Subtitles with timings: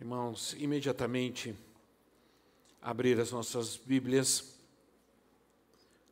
[0.00, 1.56] Irmãos, imediatamente
[2.80, 4.56] abrir as nossas Bíblias.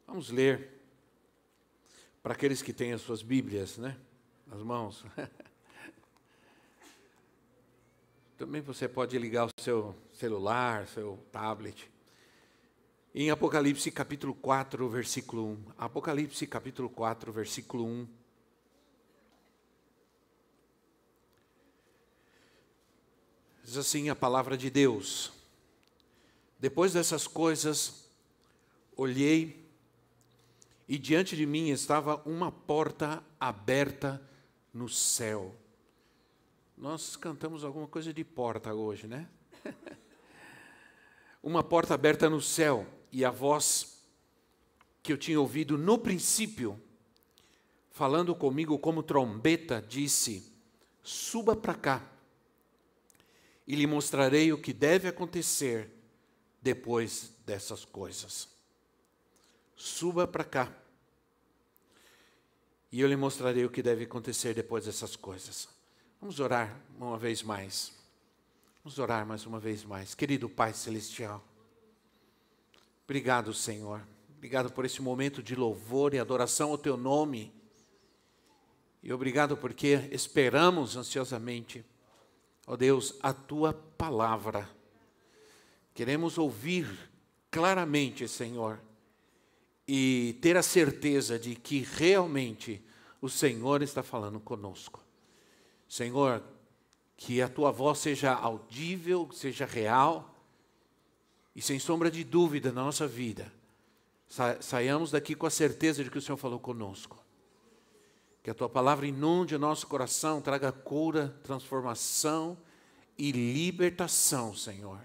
[0.09, 0.73] Vamos ler
[2.21, 3.97] para aqueles que têm as suas Bíblias, né?
[4.45, 5.05] Nas mãos.
[8.37, 11.89] Também você pode ligar o seu celular, seu tablet.
[13.15, 15.65] Em Apocalipse capítulo 4, versículo 1.
[15.79, 18.09] Apocalipse capítulo 4, versículo 1.
[23.67, 25.33] Diz assim a palavra de Deus.
[26.57, 28.09] Depois dessas coisas,
[28.97, 29.69] olhei
[30.87, 34.23] e diante de mim estava uma porta aberta
[34.73, 35.53] no céu.
[36.79, 39.29] Nós cantamos alguma coisa de porta hoje, né?
[41.43, 44.01] uma porta aberta no céu e a voz
[45.03, 46.81] que eu tinha ouvido no princípio,
[47.91, 50.53] falando comigo como trombeta, disse:
[51.03, 52.16] Suba para cá
[53.67, 55.91] e lhe mostrarei o que deve acontecer
[56.63, 58.49] depois dessas coisas.
[59.75, 60.73] Suba para cá.
[62.93, 65.69] E eu lhe mostrarei o que deve acontecer depois dessas coisas.
[66.21, 67.93] Vamos orar uma vez mais.
[68.83, 70.15] Vamos orar mais uma vez mais.
[70.15, 71.45] Querido Pai Celestial,
[73.05, 74.01] obrigado, Senhor.
[74.37, 77.53] Obrigado por esse momento de louvor e adoração ao Teu nome.
[79.03, 81.85] E obrigado porque esperamos ansiosamente
[82.67, 84.69] ó oh Deus, a tua palavra.
[85.95, 86.87] Queremos ouvir
[87.51, 88.81] claramente, Senhor,
[89.87, 92.85] e ter a certeza de que realmente
[93.21, 95.01] o Senhor está falando conosco.
[95.89, 96.43] Senhor,
[97.17, 100.35] que a tua voz seja audível, seja real
[101.55, 103.51] e sem sombra de dúvida na nossa vida.
[104.29, 107.25] Sa saiamos daqui com a certeza de que o Senhor falou conosco.
[108.47, 112.57] Que a tua palavra inunde o nosso coração, traga cura, transformação
[113.19, 115.01] e libertação, Senhor.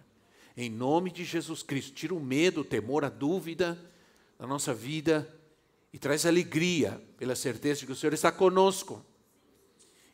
[0.55, 3.75] Em nome de Jesus Cristo, tira o medo, o temor, a dúvida
[4.37, 5.27] da nossa vida
[5.91, 9.03] e traz alegria pela certeza de que o Senhor está conosco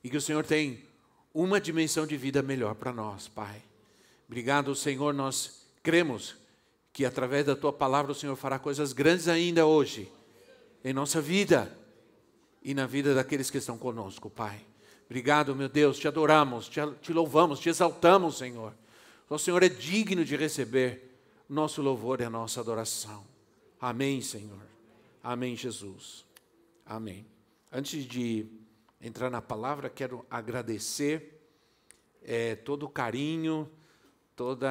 [0.01, 0.85] e que o Senhor tem
[1.33, 3.61] uma dimensão de vida melhor para nós, Pai.
[4.25, 6.37] Obrigado, Senhor, nós cremos
[6.93, 10.09] que através da tua palavra o Senhor fará coisas grandes ainda hoje
[10.81, 11.76] em nossa vida
[12.62, 14.59] e na vida daqueles que estão conosco, Pai.
[15.06, 18.73] Obrigado, meu Deus, te adoramos, te, te louvamos, te exaltamos, Senhor.
[19.29, 23.25] O Senhor é digno de receber nosso louvor e a nossa adoração.
[23.79, 24.66] Amém, Senhor.
[25.23, 26.25] Amém, Jesus.
[26.85, 27.25] Amém.
[27.72, 28.46] Antes de
[29.00, 31.41] entrar na palavra, quero agradecer
[32.22, 33.69] é, todo o carinho,
[34.35, 34.67] todos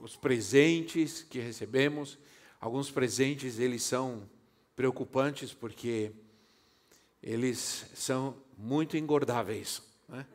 [0.00, 2.18] os presentes que recebemos.
[2.60, 4.28] Alguns presentes eles são
[4.76, 6.12] preocupantes porque
[7.24, 9.82] eles são muito engordáveis.
[10.06, 10.26] Né?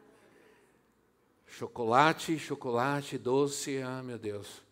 [1.45, 4.63] Chocolate, chocolate, doce, ah, meu Deus.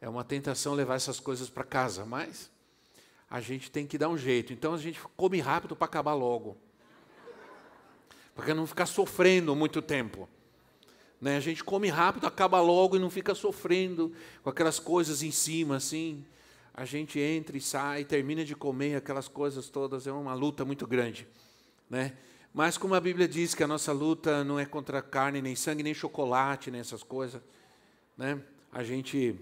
[0.00, 2.50] É uma tentação levar essas coisas para casa, mas
[3.28, 4.54] a gente tem que dar um jeito.
[4.54, 6.56] Então a gente come rápido para acabar logo.
[8.34, 10.26] Para não ficar sofrendo muito tempo.
[11.20, 11.36] Né?
[11.36, 15.76] A gente come rápido, acaba logo e não fica sofrendo com aquelas coisas em cima,
[15.76, 16.24] assim.
[16.72, 20.86] A gente entra e sai, termina de comer aquelas coisas todas, é uma luta muito
[20.86, 21.26] grande.
[21.88, 22.12] Né?
[22.52, 25.82] Mas como a Bíblia diz que a nossa luta não é contra carne, nem sangue,
[25.82, 27.42] nem chocolate, nem essas coisas,
[28.16, 28.40] né?
[28.72, 29.38] A gente,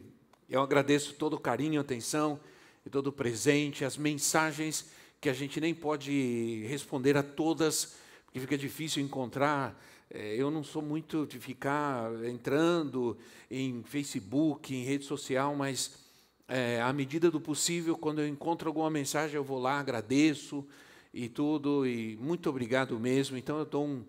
[0.48, 2.40] eu agradeço todo o carinho, atenção
[2.84, 4.90] e todo o presente, as mensagens
[5.20, 7.96] que a gente nem pode responder a todas,
[8.26, 9.80] porque fica difícil encontrar.
[10.10, 13.16] É, eu não sou muito de ficar entrando
[13.50, 16.04] em Facebook, em rede social, mas
[16.46, 20.66] é, à medida do possível, quando eu encontro alguma mensagem, eu vou lá, agradeço,
[21.14, 23.36] e tudo, e muito obrigado mesmo.
[23.36, 24.04] Então eu dou um,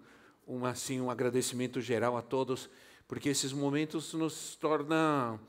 [0.48, 2.68] um, assim, um agradecimento geral a todos,
[3.07, 5.40] porque esses momentos nos tornam,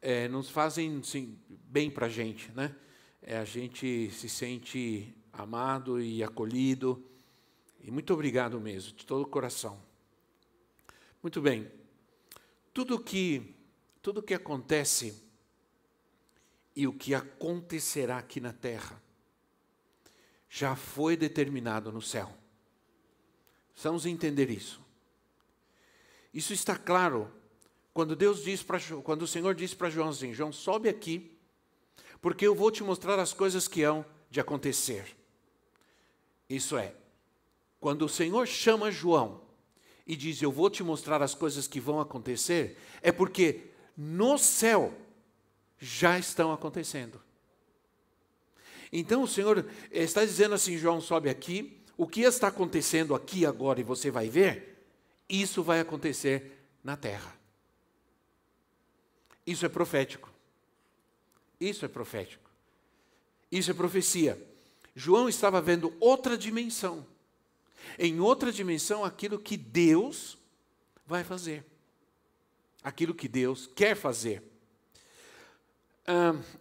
[0.00, 2.74] é, nos fazem assim, bem para a gente, né?
[3.20, 7.04] É, a gente se sente amado e acolhido,
[7.82, 9.82] e muito obrigado mesmo, de todo o coração.
[11.20, 11.70] Muito bem,
[12.72, 13.54] tudo que,
[14.00, 15.22] tudo que acontece
[16.74, 19.02] e o que acontecerá aqui na terra,
[20.50, 22.28] já foi determinado no céu.
[23.72, 24.80] Precisamos entender isso.
[26.34, 27.32] Isso está claro
[27.92, 31.36] Quando Deus diz para quando o Senhor diz para João assim, João, sobe aqui,
[32.20, 35.16] porque eu vou te mostrar as coisas que hão de acontecer.
[36.48, 36.94] Isso é,
[37.80, 39.42] quando o Senhor chama João
[40.06, 44.94] e diz, eu vou te mostrar as coisas que vão acontecer, é porque no céu
[45.78, 47.20] já estão acontecendo.
[48.92, 53.80] Então o Senhor está dizendo assim: João, sobe aqui, o que está acontecendo aqui agora
[53.80, 54.86] e você vai ver,
[55.28, 57.38] isso vai acontecer na terra.
[59.46, 60.30] Isso é profético.
[61.60, 62.50] Isso é profético.
[63.50, 64.40] Isso é profecia.
[64.94, 67.06] João estava vendo outra dimensão.
[67.98, 70.38] Em outra dimensão, aquilo que Deus
[71.06, 71.64] vai fazer.
[72.82, 74.49] Aquilo que Deus quer fazer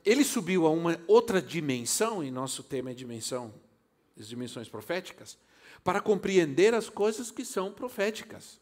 [0.05, 3.53] ele subiu a uma outra dimensão, e nosso tema é dimensão,
[4.19, 5.37] as dimensões proféticas,
[5.83, 8.59] para compreender as coisas que são proféticas.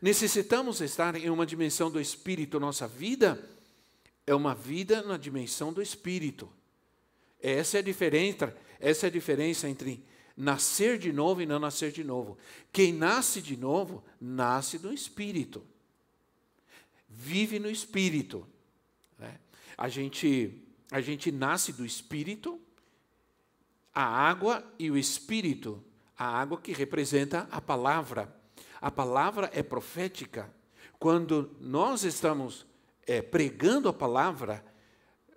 [0.00, 2.58] Necessitamos estar em uma dimensão do Espírito.
[2.58, 3.42] Nossa vida
[4.26, 6.48] é uma vida na dimensão do Espírito.
[7.40, 10.04] Essa é a diferença, essa é a diferença entre
[10.36, 12.38] nascer de novo e não nascer de novo.
[12.72, 15.62] Quem nasce de novo, nasce do Espírito.
[17.08, 18.46] Vive no Espírito.
[19.18, 19.38] Né?
[19.76, 22.60] A gente, a gente nasce do Espírito,
[23.94, 25.82] a água e o Espírito.
[26.16, 28.34] A água que representa a palavra.
[28.80, 30.52] A palavra é profética.
[30.98, 32.66] Quando nós estamos
[33.06, 34.64] é, pregando a palavra,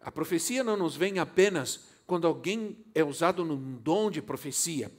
[0.01, 4.91] a profecia não nos vem apenas quando alguém é usado num dom de profecia.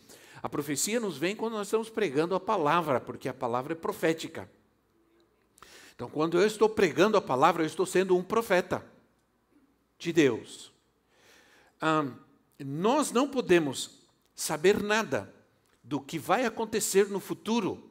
[0.42, 4.50] A profecia nos vem quando nós estamos pregando a palavra, porque a palavra é profética.
[5.94, 8.84] Então, quando eu estou pregando a palavra, eu estou sendo um profeta
[9.98, 10.72] de Deus.
[12.58, 14.02] nós não podemos
[14.34, 15.32] saber nada
[15.82, 17.90] do que vai acontecer no futuro,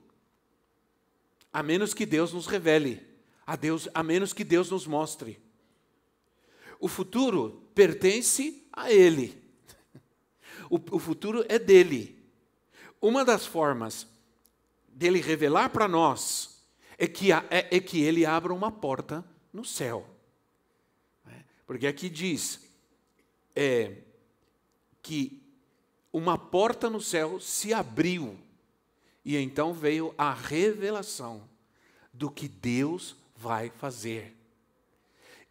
[1.51, 3.01] a menos que Deus nos revele,
[3.45, 5.39] a, Deus, a menos que Deus nos mostre.
[6.79, 9.41] O futuro pertence a Ele.
[10.69, 12.15] O, o futuro é dele.
[13.01, 14.07] Uma das formas
[14.87, 16.63] dele revelar para nós
[16.97, 20.14] é que, é, é que ele abra uma porta no céu.
[21.65, 22.59] Porque aqui diz
[23.55, 23.93] é,
[25.01, 25.41] que
[26.13, 28.37] uma porta no céu se abriu
[29.23, 31.41] e então veio a revelação
[32.13, 34.35] do que Deus vai fazer.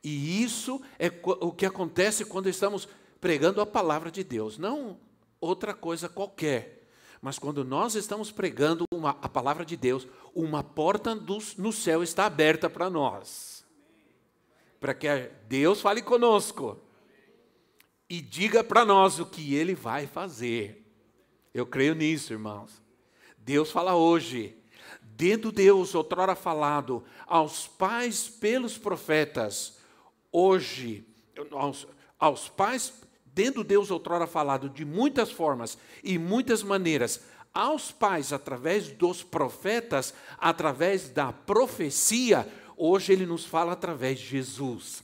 [0.03, 2.87] E isso é o que acontece quando estamos
[3.21, 4.99] pregando a palavra de Deus, não
[5.41, 6.89] outra coisa qualquer.
[7.21, 12.27] Mas quando nós estamos pregando uma, a palavra de Deus, uma porta no céu está
[12.27, 13.54] aberta para nós
[14.85, 15.09] para que
[15.49, 16.79] Deus fale conosco
[18.07, 20.87] e diga para nós o que Ele vai fazer.
[21.55, 22.83] Eu creio nisso, irmãos.
[23.39, 24.55] Deus fala hoje,
[25.01, 29.79] dentro Deus, outrora falado aos pais pelos profetas,
[30.31, 31.09] hoje,
[31.53, 31.87] aos,
[32.19, 32.93] aos pais,
[33.25, 37.23] dentro Deus, outrora falado de muitas formas e muitas maneiras,
[37.55, 42.47] aos pais através dos profetas, através da profecia,
[42.77, 45.03] Hoje ele nos fala através de Jesus.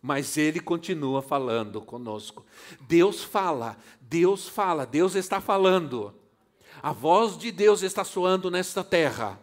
[0.00, 2.44] Mas ele continua falando conosco.
[2.80, 6.14] Deus fala, Deus fala, Deus está falando.
[6.82, 9.38] A voz de Deus está soando nesta terra.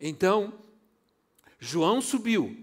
[0.00, 0.54] Então,
[1.58, 2.56] João subiu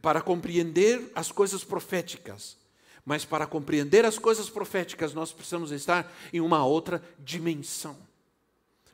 [0.00, 2.56] para compreender as coisas proféticas.
[3.04, 7.96] Mas para compreender as coisas proféticas, nós precisamos estar em uma outra dimensão.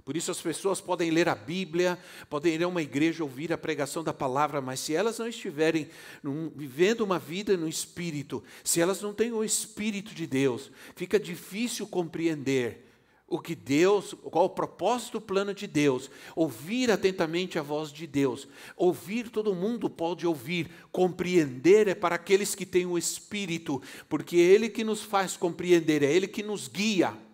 [0.08, 1.98] Por isso as pessoas podem ler a Bíblia,
[2.30, 5.90] podem ir a uma igreja ouvir a pregação da palavra, mas se elas não estiverem
[6.22, 11.20] num, vivendo uma vida no Espírito, se elas não têm o Espírito de Deus, fica
[11.20, 12.86] difícil compreender
[13.26, 18.06] o que Deus, qual o propósito, o plano de Deus, ouvir atentamente a voz de
[18.06, 18.48] Deus,
[18.78, 24.40] ouvir todo mundo pode ouvir, compreender é para aqueles que têm o Espírito, porque é
[24.40, 27.27] Ele que nos faz compreender, é Ele que nos guia.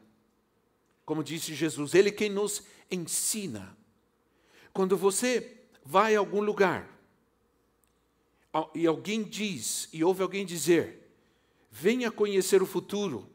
[1.04, 3.76] Como disse Jesus, Ele quem nos ensina.
[4.72, 6.90] Quando você vai a algum lugar
[8.74, 11.10] e alguém diz, e ouve alguém dizer,
[11.70, 13.28] venha conhecer o futuro,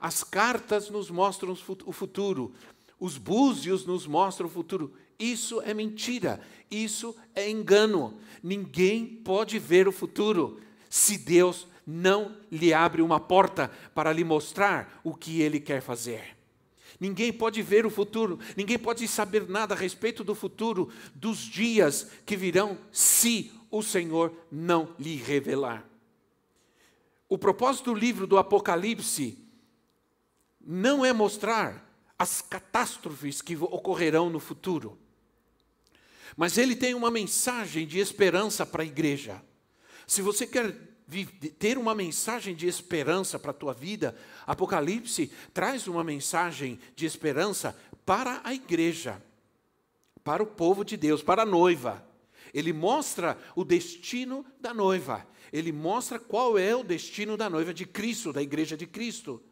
[0.00, 1.56] as cartas nos mostram
[1.86, 2.52] o futuro,
[2.98, 4.92] os búzios nos mostram o futuro.
[5.18, 8.18] Isso é mentira, isso é engano.
[8.42, 15.00] Ninguém pode ver o futuro se Deus não lhe abre uma porta para lhe mostrar
[15.04, 16.36] o que ele quer fazer.
[17.02, 22.08] Ninguém pode ver o futuro, ninguém pode saber nada a respeito do futuro, dos dias
[22.24, 25.84] que virão, se o Senhor não lhe revelar.
[27.28, 29.36] O propósito do livro do Apocalipse
[30.64, 34.96] não é mostrar as catástrofes que ocorrerão no futuro,
[36.36, 39.42] Mas ele tem uma mensagem de esperança para a igreja.
[40.06, 40.91] Se você quer
[41.58, 44.16] ter uma mensagem de esperança para a tua vida,
[44.46, 49.22] Apocalipse traz uma mensagem de esperança para a igreja,
[50.24, 52.04] para o povo de Deus, para a noiva.
[52.52, 55.26] Ele mostra o destino da noiva.
[55.52, 59.42] Ele mostra qual é o destino da noiva de Cristo, da igreja de Cristo.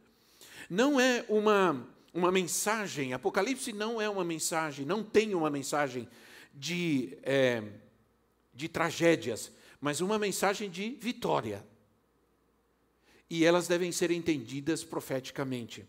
[0.69, 6.09] Não é uma, uma mensagem, Apocalipse não é uma mensagem, não tem uma mensagem
[6.55, 7.63] de, é,
[8.55, 11.65] de tragédias, mas uma mensagem de vitória.
[13.29, 15.87] E elas devem ser entendidas profeticamente.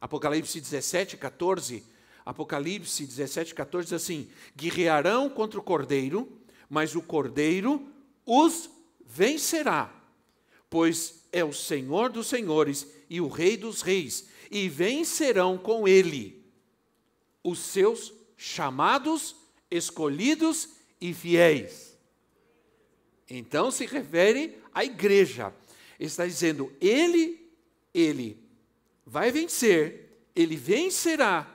[0.00, 1.82] Apocalipse 17, 14.
[2.24, 7.88] Apocalipse 17, 14 diz assim: Guerrearão contra o cordeiro, mas o cordeiro
[8.24, 8.68] os
[9.06, 9.92] vencerá,
[10.68, 16.44] pois é o Senhor dos senhores e o Rei dos reis, e vencerão com ele
[17.42, 19.36] os seus chamados,
[19.70, 21.85] escolhidos e fiéis.
[23.28, 25.52] Então se refere à igreja.
[25.98, 27.50] Está dizendo, ele,
[27.92, 28.38] ele
[29.04, 31.52] vai vencer, ele vencerá.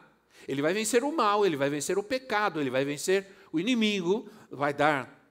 [0.47, 4.27] Ele vai vencer o mal, ele vai vencer o pecado, ele vai vencer o inimigo,
[4.49, 5.21] vai dar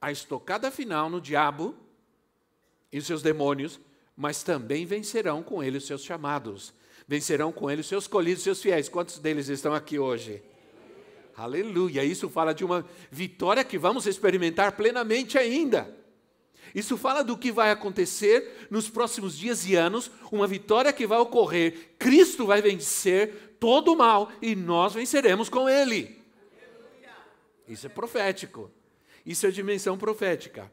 [0.00, 1.74] a estocada final no diabo
[2.92, 3.80] e os seus demônios,
[4.16, 6.72] mas também vencerão com ele os seus chamados,
[7.06, 8.88] vencerão com ele os seus escolhidos, os seus fiéis.
[8.88, 10.42] Quantos deles estão aqui hoje?
[11.38, 12.02] Aleluia!
[12.02, 15.96] Isso fala de uma vitória que vamos experimentar plenamente ainda.
[16.74, 21.18] Isso fala do que vai acontecer nos próximos dias e anos, uma vitória que vai
[21.18, 21.94] ocorrer.
[21.96, 26.20] Cristo vai vencer todo o mal e nós venceremos com Ele.
[27.68, 28.68] Isso é profético.
[29.24, 30.68] Isso é dimensão profética.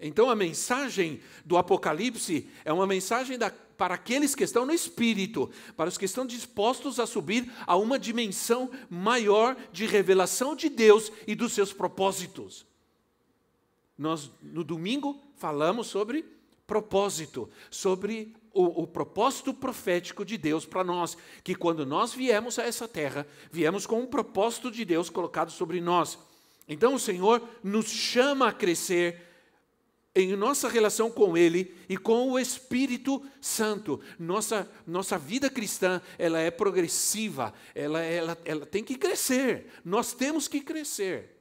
[0.00, 5.50] Então, a mensagem do Apocalipse é uma mensagem da, para aqueles que estão no espírito,
[5.76, 11.12] para os que estão dispostos a subir a uma dimensão maior de revelação de Deus
[11.26, 12.66] e dos seus propósitos.
[13.96, 16.24] Nós, no domingo, falamos sobre
[16.66, 22.64] propósito, sobre o, o, propósito profético de Deus para nós, que quando nós viemos a
[22.64, 26.18] essa terra, viemos com um propósito de Deus colocado sobre nós.
[26.68, 29.22] Então o Senhor nos chama a crescer
[30.16, 34.00] em nossa relação com Ele e com o Espírito Santo.
[34.18, 39.66] Nossa, nossa vida cristã ela é progressiva, ela, ela, ela tem que crescer.
[39.84, 41.36] Nós temos que crescer.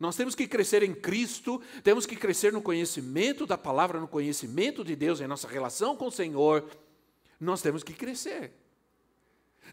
[0.00, 4.82] Nós temos que crescer em Cristo, temos que crescer no conhecimento da palavra, no conhecimento
[4.82, 6.64] de Deus, em nossa relação com o Senhor.
[7.38, 8.50] Nós temos que crescer.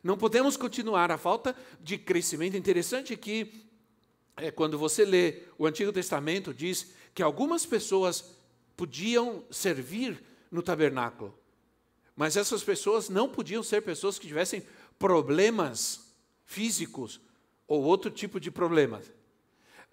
[0.03, 1.11] Não podemos continuar.
[1.11, 3.69] A falta de crescimento interessante é que
[4.35, 8.33] é, quando você lê o Antigo Testamento, diz que algumas pessoas
[8.77, 11.37] podiam servir no tabernáculo,
[12.15, 14.63] mas essas pessoas não podiam ser pessoas que tivessem
[14.97, 16.13] problemas
[16.45, 17.19] físicos
[17.67, 19.11] ou outro tipo de problemas.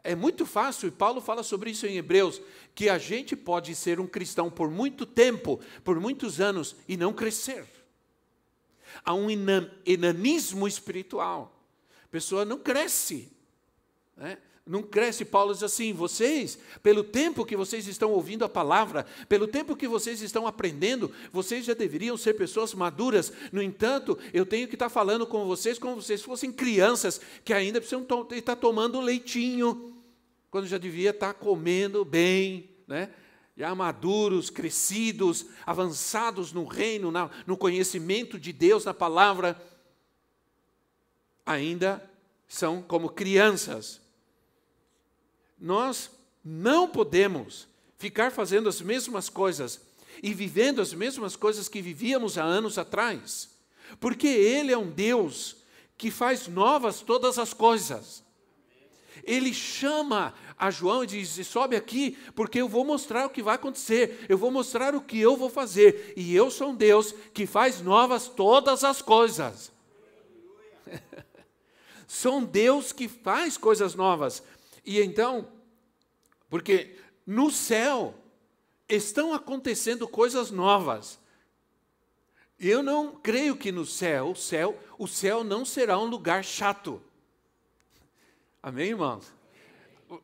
[0.04, 2.40] É muito fácil, e Paulo fala sobre isso em Hebreus,
[2.76, 7.12] que a gente pode ser um cristão por muito tempo, por muitos anos, e não
[7.12, 7.66] crescer.
[9.04, 9.26] Há um
[9.84, 11.60] enanismo espiritual.
[12.04, 13.32] A pessoa não cresce,
[14.16, 14.38] né?
[14.66, 19.46] Não cresce, Paulo diz assim: vocês, pelo tempo que vocês estão ouvindo a palavra, pelo
[19.46, 23.32] tempo que vocês estão aprendendo, vocês já deveriam ser pessoas maduras.
[23.52, 27.52] No entanto, eu tenho que estar falando com vocês como se vocês fossem crianças que
[27.52, 29.96] ainda precisam to estar tomando leitinho,
[30.50, 33.10] quando já devia estar comendo bem, né?
[33.56, 39.56] já maduros, crescidos, avançados no reino, na, no conhecimento de Deus, na palavra,
[41.46, 42.02] ainda
[42.48, 44.04] são como crianças
[45.58, 46.10] nós
[46.44, 47.66] não podemos
[47.98, 49.80] ficar fazendo as mesmas coisas
[50.22, 53.50] e vivendo as mesmas coisas que vivíamos há anos atrás,
[54.00, 55.56] porque Ele é um Deus
[55.96, 58.24] que faz novas todas as coisas.
[59.24, 63.54] Ele chama a João e diz: sobe aqui, porque eu vou mostrar o que vai
[63.54, 67.46] acontecer, eu vou mostrar o que eu vou fazer, e eu sou um Deus que
[67.46, 69.72] faz novas todas as coisas.
[72.06, 74.42] sou um Deus que faz coisas novas.
[74.86, 75.48] E então,
[76.48, 78.14] porque no céu
[78.88, 81.18] estão acontecendo coisas novas.
[82.58, 87.02] Eu não creio que no céu, o céu, o céu não será um lugar chato.
[88.62, 89.34] Amém, irmãos?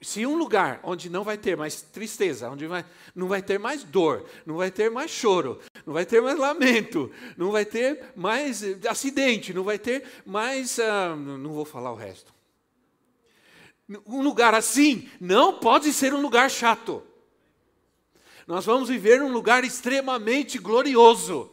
[0.01, 2.85] Se um lugar onde não vai ter mais tristeza, onde vai,
[3.17, 7.11] não vai ter mais dor, não vai ter mais choro, não vai ter mais lamento,
[7.37, 10.79] não vai ter mais acidente, não vai ter mais.
[10.79, 12.33] Uh, não vou falar o resto.
[14.07, 17.03] Um lugar assim não pode ser um lugar chato.
[18.47, 21.53] Nós vamos viver num lugar extremamente glorioso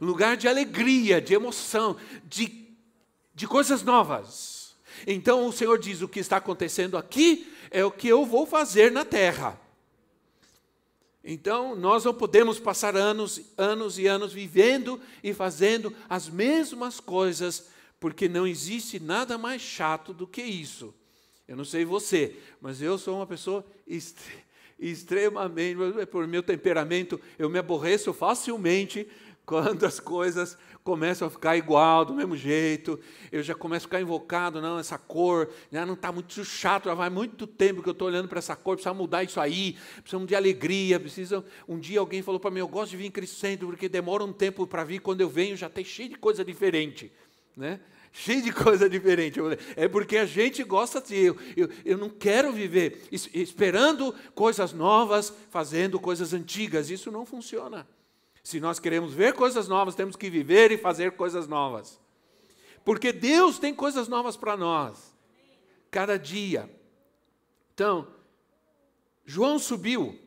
[0.00, 2.68] um lugar de alegria, de emoção, de,
[3.34, 4.76] de coisas novas.
[5.06, 8.90] Então o Senhor diz: o que está acontecendo aqui é o que eu vou fazer
[8.90, 9.60] na terra.
[11.30, 17.68] Então, nós não podemos passar anos, anos e anos vivendo e fazendo as mesmas coisas,
[18.00, 20.94] porque não existe nada mais chato do que isso.
[21.48, 23.64] Eu não sei você, mas eu sou uma pessoa
[24.78, 25.76] extremamente,
[26.10, 29.08] por meu temperamento, eu me aborreço facilmente
[29.46, 33.00] quando as coisas começam a ficar igual, do mesmo jeito,
[33.32, 36.94] eu já começo a ficar invocado, não, essa cor, já não está muito chato, já
[36.94, 40.28] vai muito tempo que eu estou olhando para essa cor, precisa mudar isso aí, precisamos
[40.28, 43.88] de alegria, precisa, um dia alguém falou para mim, eu gosto de vir Centro, porque
[43.88, 47.10] demora um tempo para vir, quando eu venho já tem cheio de coisa diferente,
[47.56, 47.80] né?
[48.18, 49.38] Cheio de coisa diferente.
[49.76, 51.16] É porque a gente gosta de.
[51.16, 56.90] Eu, eu, eu, não quero viver esperando coisas novas, fazendo coisas antigas.
[56.90, 57.86] Isso não funciona.
[58.42, 62.00] Se nós queremos ver coisas novas, temos que viver e fazer coisas novas.
[62.84, 65.14] Porque Deus tem coisas novas para nós,
[65.90, 66.68] cada dia.
[67.72, 68.08] Então,
[69.24, 70.18] João subiu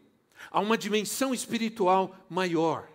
[0.50, 2.91] a uma dimensão espiritual maior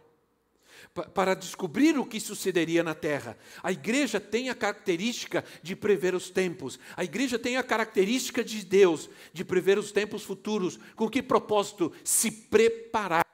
[1.03, 3.37] para descobrir o que sucederia na terra.
[3.63, 6.79] A igreja tem a característica de prever os tempos.
[6.97, 10.79] A igreja tem a característica de Deus de prever os tempos futuros.
[10.95, 11.93] Com que propósito?
[12.03, 13.27] Se preparar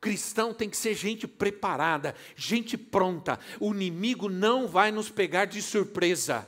[0.00, 3.40] Cristão tem que ser gente preparada, gente pronta.
[3.58, 6.46] O inimigo não vai nos pegar de surpresa.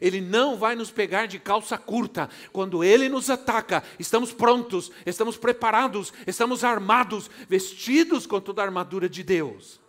[0.00, 2.28] Ele não vai nos pegar de calça curta.
[2.52, 9.08] Quando ele nos ataca, estamos prontos, estamos preparados, estamos armados, vestidos com toda a armadura
[9.08, 9.80] de Deus.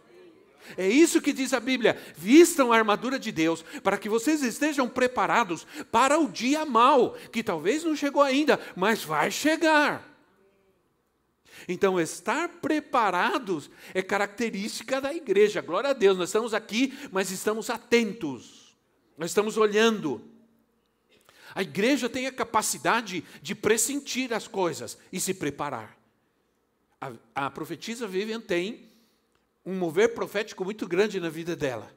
[0.77, 4.89] É isso que diz a Bíblia: vistam a armadura de Deus, para que vocês estejam
[4.89, 10.15] preparados para o dia mau, que talvez não chegou ainda, mas vai chegar.
[11.67, 15.61] Então, estar preparados é característica da igreja.
[15.61, 18.75] Glória a Deus, nós estamos aqui, mas estamos atentos,
[19.17, 20.21] nós estamos olhando.
[21.55, 25.97] A igreja tem a capacidade de pressentir as coisas e se preparar.
[26.99, 28.84] A, a profetisa Vivian tem
[29.65, 31.91] um mover profético muito grande na vida dela.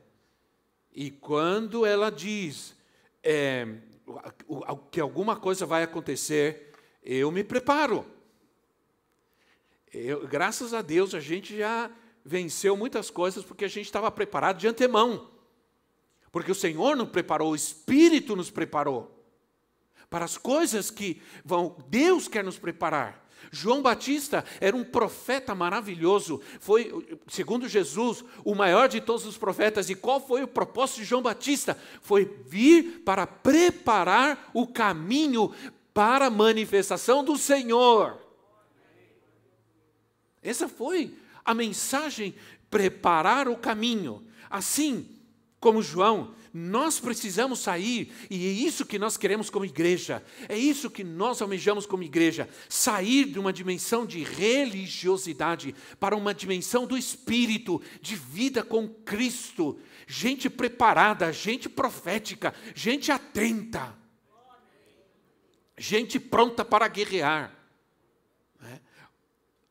[0.93, 2.75] E quando ela diz
[3.23, 3.67] é,
[4.91, 8.07] que alguma coisa vai acontecer, eu me preparo.
[9.93, 11.91] Eu, graças a Deus a gente já
[12.25, 15.31] venceu muitas coisas porque a gente estava preparado de antemão.
[16.31, 19.15] Porque o Senhor nos preparou, o Espírito nos preparou
[20.11, 23.28] para as coisas que vão, Deus quer nos preparar.
[23.51, 29.89] João Batista era um profeta maravilhoso, foi, segundo Jesus, o maior de todos os profetas.
[29.89, 31.79] E qual foi o propósito de João Batista?
[32.03, 35.53] Foi vir para preparar o caminho
[35.95, 38.19] para a manifestação do Senhor.
[40.43, 42.35] Essa foi a mensagem:
[42.71, 44.27] preparar o caminho.
[44.51, 45.09] Assim
[45.61, 50.91] como João, nós precisamos sair, e é isso que nós queremos como igreja, é isso
[50.91, 56.99] que nós almejamos como igreja: sair de uma dimensão de religiosidade para uma dimensão do
[56.99, 59.79] espírito, de vida com Cristo.
[60.07, 63.97] Gente preparada, gente profética, gente atenta,
[65.77, 67.55] gente pronta para guerrear.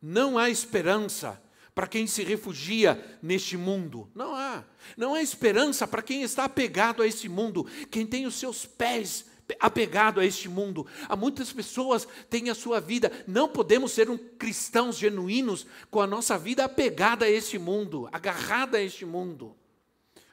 [0.02, 1.41] Não há esperança
[1.77, 4.09] para quem se refugia neste mundo.
[4.15, 4.63] Não há.
[4.97, 9.27] Não há esperança para quem está apegado a este mundo, quem tem os seus pés
[9.59, 10.87] apegado a este mundo.
[11.07, 13.11] Há muitas pessoas têm a sua vida.
[13.27, 18.79] Não podemos ser um cristãos genuínos com a nossa vida apegada a este mundo, agarrada
[18.79, 19.55] a este mundo.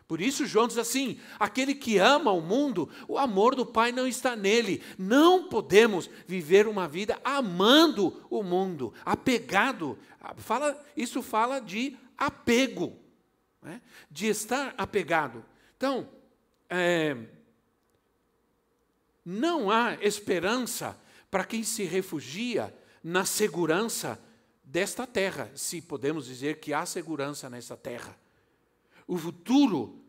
[0.06, 4.06] Por isso, João diz assim: aquele que ama o mundo, o amor do Pai não
[4.06, 4.82] está nele.
[4.98, 9.98] Não podemos viver uma vida amando o mundo, apegado.
[10.36, 12.98] Fala, isso fala de apego,
[13.62, 13.80] né?
[14.10, 15.44] de estar apegado.
[15.76, 16.08] Então,
[16.68, 17.16] é,
[19.24, 20.98] não há esperança
[21.30, 24.20] para quem se refugia na segurança
[24.62, 28.16] desta terra, se podemos dizer que há segurança nesta terra
[29.06, 30.02] o futuro,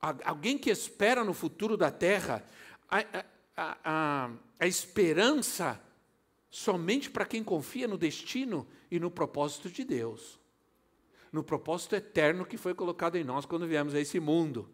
[0.00, 2.44] alguém que espera no futuro da terra,
[2.88, 2.98] a,
[3.56, 5.80] a, a, a esperança
[6.50, 10.38] somente para quem confia no destino e no propósito de Deus,
[11.30, 14.68] no propósito eterno que foi colocado em nós quando viemos a esse mundo.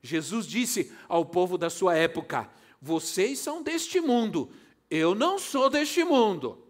[0.00, 2.48] Jesus disse ao povo da sua época:
[2.80, 4.52] Vocês são deste mundo,
[4.88, 6.66] eu não sou deste mundo.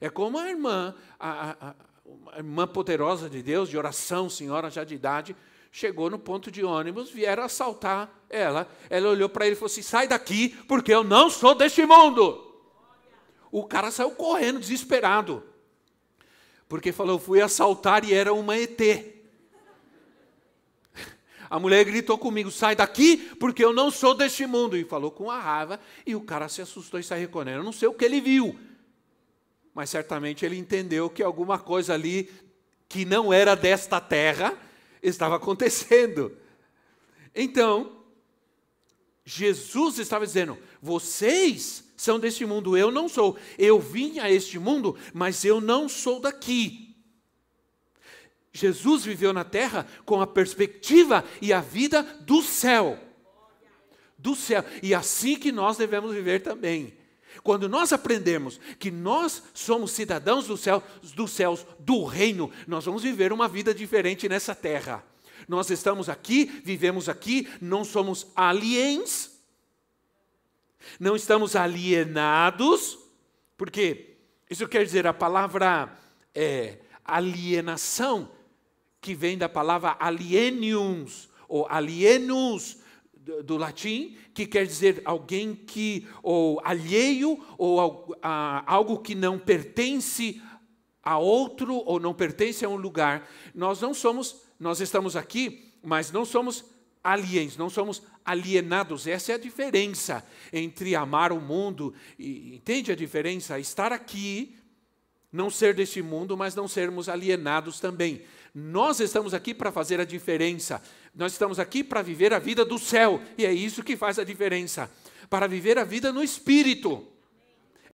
[0.00, 1.74] É como a irmã, a, a,
[2.20, 5.36] uma irmã poderosa de Deus, de oração, senhora já de idade,
[5.70, 8.68] chegou no ponto de ônibus, vieram assaltar ela.
[8.90, 12.48] Ela olhou para ele e falou assim: sai daqui, porque eu não sou deste mundo.
[13.50, 15.42] O cara saiu correndo, desesperado,
[16.68, 18.80] porque falou: fui assaltar e era uma ET.
[21.48, 24.76] a mulher gritou comigo: sai daqui, porque eu não sou deste mundo.
[24.76, 27.58] E falou com a raiva, e o cara se assustou e saiu correndo.
[27.58, 28.58] Eu não sei o que ele viu,
[29.74, 32.30] mas certamente ele entendeu que alguma coisa ali
[32.88, 34.56] que não era desta terra
[35.02, 36.36] estava acontecendo.
[37.34, 38.04] Então,
[39.24, 43.38] Jesus estava dizendo: vocês são deste mundo, eu não sou.
[43.58, 46.94] Eu vim a este mundo, mas eu não sou daqui.
[48.52, 52.98] Jesus viveu na terra com a perspectiva e a vida do céu.
[54.18, 54.62] Do céu.
[54.82, 56.92] E assim que nós devemos viver também.
[57.42, 60.82] Quando nós aprendemos que nós somos cidadãos do céu,
[61.14, 65.04] dos céus, do reino, nós vamos viver uma vida diferente nessa terra.
[65.48, 69.32] Nós estamos aqui, vivemos aqui, não somos aliens,
[71.00, 72.98] não estamos alienados,
[73.56, 74.16] porque
[74.48, 75.92] isso quer dizer a palavra
[76.34, 78.30] é, alienação
[79.00, 82.78] que vem da palavra alieniums, ou alienus,
[83.24, 90.42] do, latim, que quer dizer alguém que, ou alheio, ou a, algo que não pertence
[91.02, 93.28] a outro, ou não pertence a um lugar.
[93.54, 96.64] Nós não somos, nós estamos aqui, mas não somos
[97.02, 99.06] aliens, não somos alienados.
[99.06, 103.58] Essa é a diferença entre amar o mundo, e, entende a diferença?
[103.58, 104.56] Estar aqui,
[105.32, 108.22] não ser deste mundo, mas não sermos alienados também.
[108.54, 110.82] Nós estamos aqui para fazer a diferença.
[111.14, 113.20] Nós estamos aqui para viver a vida do céu.
[113.36, 114.90] E é isso que faz a diferença.
[115.28, 117.06] Para viver a vida no espírito.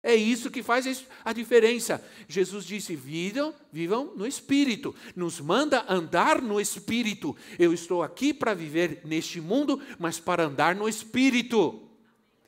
[0.03, 2.05] É isso que faz a diferença.
[2.29, 4.95] Jesus disse: vivam, vivam no espírito.
[5.17, 7.37] Nos manda andar no espírito.
[7.59, 11.89] Eu estou aqui para viver neste mundo, mas para andar no espírito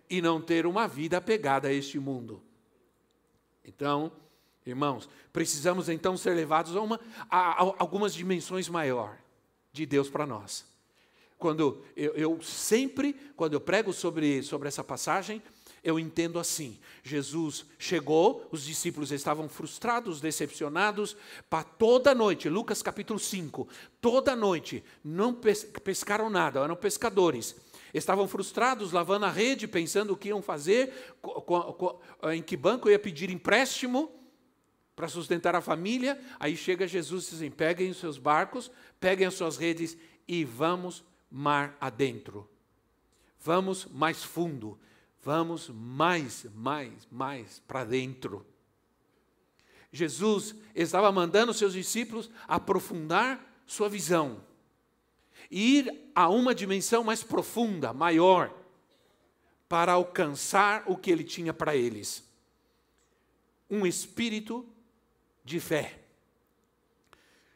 [0.08, 2.42] e não ter uma vida apegada a este mundo.
[3.64, 4.12] Então,
[4.66, 9.16] Irmãos, precisamos então ser levados a, uma, a, a algumas dimensões maior
[9.72, 10.64] de Deus para nós.
[11.38, 15.42] Quando eu, eu, sempre, quando eu prego sobre, sobre essa passagem,
[15.82, 21.16] eu entendo assim: Jesus chegou, os discípulos estavam frustrados, decepcionados,
[21.48, 23.66] para toda noite, Lucas capítulo 5,
[24.00, 27.56] toda noite, não pescaram nada, eram pescadores.
[27.92, 30.92] Estavam frustrados, lavando a rede, pensando o que iam fazer,
[32.32, 34.19] em que banco ia pedir empréstimo
[35.00, 36.20] para sustentar a família.
[36.38, 39.96] Aí chega Jesus e diz assim: peguem os seus barcos, peguem as suas redes
[40.28, 42.46] e vamos mar adentro.
[43.40, 44.78] Vamos mais fundo,
[45.22, 48.44] vamos mais, mais, mais para dentro.
[49.90, 54.44] Jesus estava mandando seus discípulos aprofundar sua visão,
[55.50, 58.54] ir a uma dimensão mais profunda, maior,
[59.66, 62.22] para alcançar o que ele tinha para eles.
[63.70, 64.66] Um espírito
[65.44, 66.00] de fé.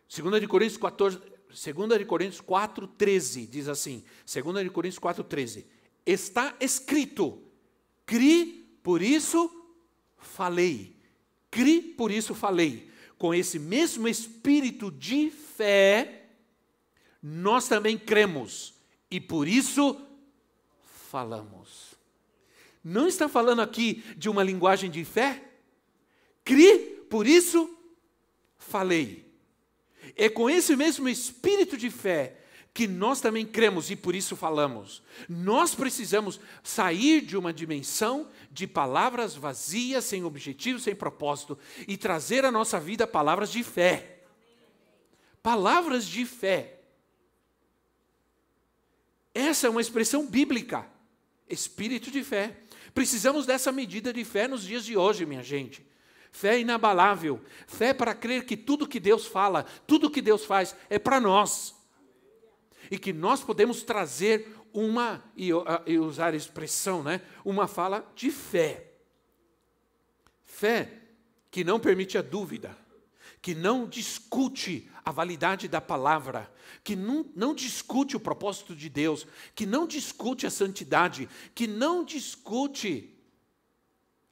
[0.09, 1.19] 2 de Coríntios 14,
[1.49, 5.67] 2 de Coríntios 4, 13, diz assim, 2 de Coríntios 4, 13,
[6.07, 7.43] está escrito,
[8.07, 9.51] cri, por isso
[10.19, 10.97] falei,
[11.51, 16.27] cri, por isso falei, com esse mesmo espírito de fé,
[17.23, 18.75] nós também cremos,
[19.11, 20.01] e por isso
[21.11, 21.95] falamos.
[22.83, 25.43] Não está falando aqui de uma linguagem de fé?
[26.45, 27.74] Cri, por isso
[28.65, 29.33] falei.
[30.17, 32.39] É com esse mesmo espírito de fé
[32.73, 35.03] que nós também cremos e por isso falamos.
[35.29, 42.45] Nós precisamos sair de uma dimensão de palavras vazias, sem objetivo, sem propósito, e trazer
[42.45, 44.23] à nossa vida palavras de fé.
[45.41, 46.81] Palavras de fé.
[49.33, 50.85] Essa é uma expressão bíblica.
[51.49, 52.57] Espírito de fé.
[52.93, 55.94] Precisamos dessa medida de fé nos dias de hoje, minha gente
[56.35, 60.99] fé inabalável, fé para crer que tudo que Deus fala, tudo que Deus faz é
[60.99, 61.77] para nós.
[62.91, 65.51] E que nós podemos trazer uma, e,
[65.87, 68.95] e usar a expressão, né, uma fala de fé.
[70.45, 70.91] Fé
[71.53, 72.77] que não permite a dúvida,
[73.41, 79.25] que não discute a validade da palavra, que não, não discute o propósito de Deus,
[79.55, 83.14] que não discute a santidade, que não discute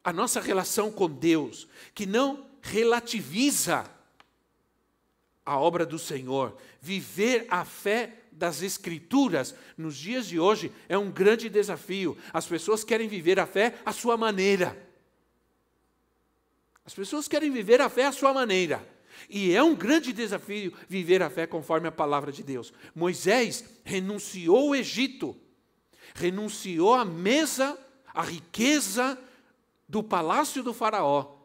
[0.04, 3.88] a nossa relação com Deus, que não relativiza
[5.44, 6.56] a obra do Senhor.
[6.80, 12.16] Viver a fé das Escrituras nos dias de hoje é um grande desafio.
[12.32, 14.76] As pessoas querem viver a fé à sua maneira.
[16.84, 18.86] As pessoas querem viver a fé à sua maneira.
[19.28, 22.72] E é um grande desafio viver a fé conforme a palavra de Deus.
[22.94, 25.36] Moisés renunciou ao Egito,
[26.14, 27.78] renunciou à mesa,
[28.12, 29.18] à riqueza,
[29.92, 31.36] do palácio do Faraó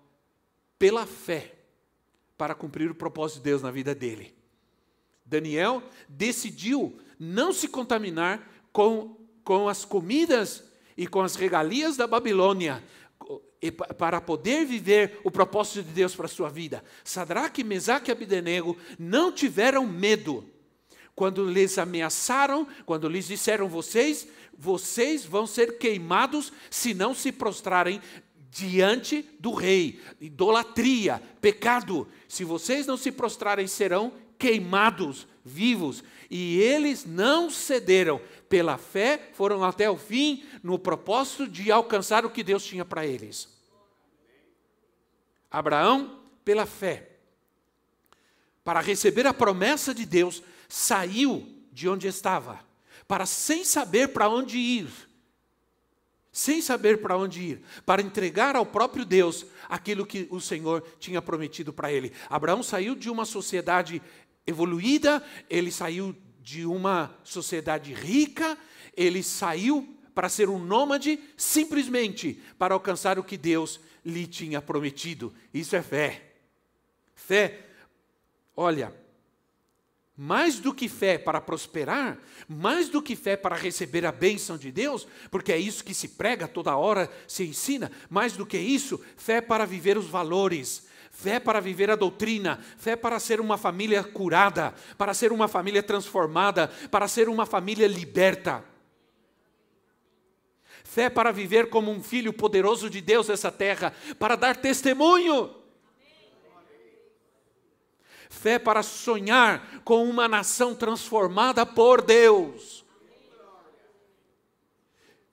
[0.79, 1.53] pela fé
[2.37, 4.33] para cumprir o propósito de Deus na vida dele.
[5.25, 10.63] Daniel decidiu não se contaminar com, com as comidas
[10.95, 12.81] e com as regalias da Babilônia,
[13.97, 16.81] para poder viver o propósito de Deus para a sua vida.
[17.03, 20.49] Sadraque, Mesaque e Abidenego não tiveram medo
[21.17, 27.99] quando lhes ameaçaram, quando lhes disseram vocês, vocês vão ser queimados se não se prostrarem
[28.49, 30.01] diante do rei.
[30.19, 32.07] Idolatria, pecado.
[32.27, 36.03] Se vocês não se prostrarem, serão queimados vivos.
[36.29, 38.21] E eles não cederam.
[38.49, 43.05] Pela fé, foram até o fim no propósito de alcançar o que Deus tinha para
[43.05, 43.49] eles.
[45.51, 47.09] Abraão, pela fé,
[48.63, 52.59] para receber a promessa de Deus, saiu de onde estava,
[53.07, 54.89] para sem saber para onde ir,
[56.37, 61.19] sem saber para onde ir, para entregar ao próprio Deus aquilo que o Senhor tinha
[61.19, 62.13] prometido para ele.
[62.29, 63.99] Abraão saiu de uma sociedade
[64.45, 68.55] evoluída, ele saiu de uma sociedade rica,
[68.95, 75.33] ele saiu para ser um nômade simplesmente para alcançar o que Deus lhe tinha prometido.
[75.51, 76.33] Isso é fé.
[77.15, 77.65] Fé,
[78.55, 78.93] olha,
[80.17, 82.17] mais do que fé para prosperar,
[82.49, 86.07] mais do que fé para receber a bênção de Deus, porque é isso que se
[86.07, 91.39] prega toda hora, se ensina, mais do que isso, fé para viver os valores, fé
[91.39, 96.67] para viver a doutrina, fé para ser uma família curada, para ser uma família transformada,
[96.89, 98.65] para ser uma família liberta.
[100.83, 105.53] Fé para viver como um filho poderoso de Deus nessa terra, para dar testemunho
[108.29, 112.85] fé para sonhar com uma nação transformada por Deus.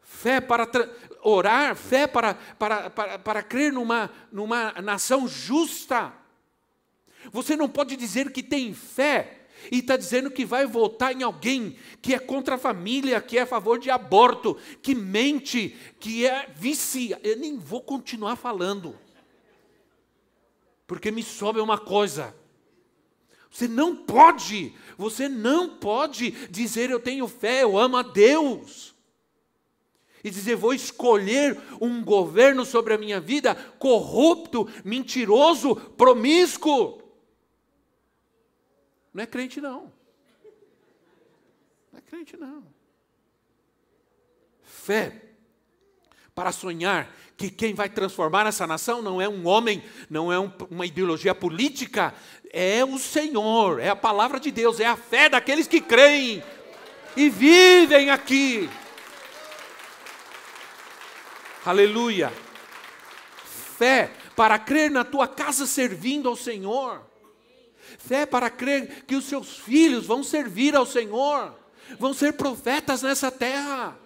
[0.02, 0.66] Fé para
[1.22, 6.12] orar, fé para, para, para, para crer numa, numa nação justa.
[7.30, 11.76] Você não pode dizer que tem fé e está dizendo que vai votar em alguém
[12.02, 16.48] que é contra a família, que é a favor de aborto, que mente, que é
[16.54, 17.18] vicia.
[17.22, 18.98] Eu nem vou continuar falando,
[20.86, 22.34] porque me sobe uma coisa.
[23.54, 28.92] Você não pode, você não pode dizer eu tenho fé, eu amo a Deus.
[30.24, 37.00] E dizer vou escolher um governo sobre a minha vida corrupto, mentiroso, promíscuo.
[39.12, 39.92] Não é crente não.
[41.92, 42.66] Não é crente não.
[44.64, 45.23] Fé
[46.34, 50.50] para sonhar que quem vai transformar essa nação não é um homem, não é um,
[50.68, 52.12] uma ideologia política,
[52.52, 56.42] é o Senhor, é a palavra de Deus, é a fé daqueles que creem
[57.16, 58.68] e vivem aqui.
[61.64, 62.32] Aleluia.
[63.78, 67.00] Fé para crer na tua casa servindo ao Senhor.
[67.96, 71.54] Fé para crer que os seus filhos vão servir ao Senhor,
[71.96, 74.03] vão ser profetas nessa terra.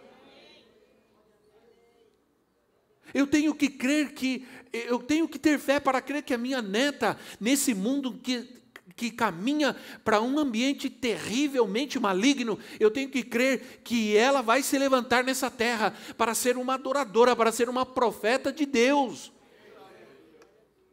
[3.15, 6.61] Eu tenho que crer que, eu tenho que ter fé para crer que a minha
[6.61, 8.59] neta, nesse mundo que,
[8.95, 14.79] que caminha para um ambiente terrivelmente maligno, eu tenho que crer que ela vai se
[14.79, 19.33] levantar nessa terra para ser uma adoradora, para ser uma profeta de Deus.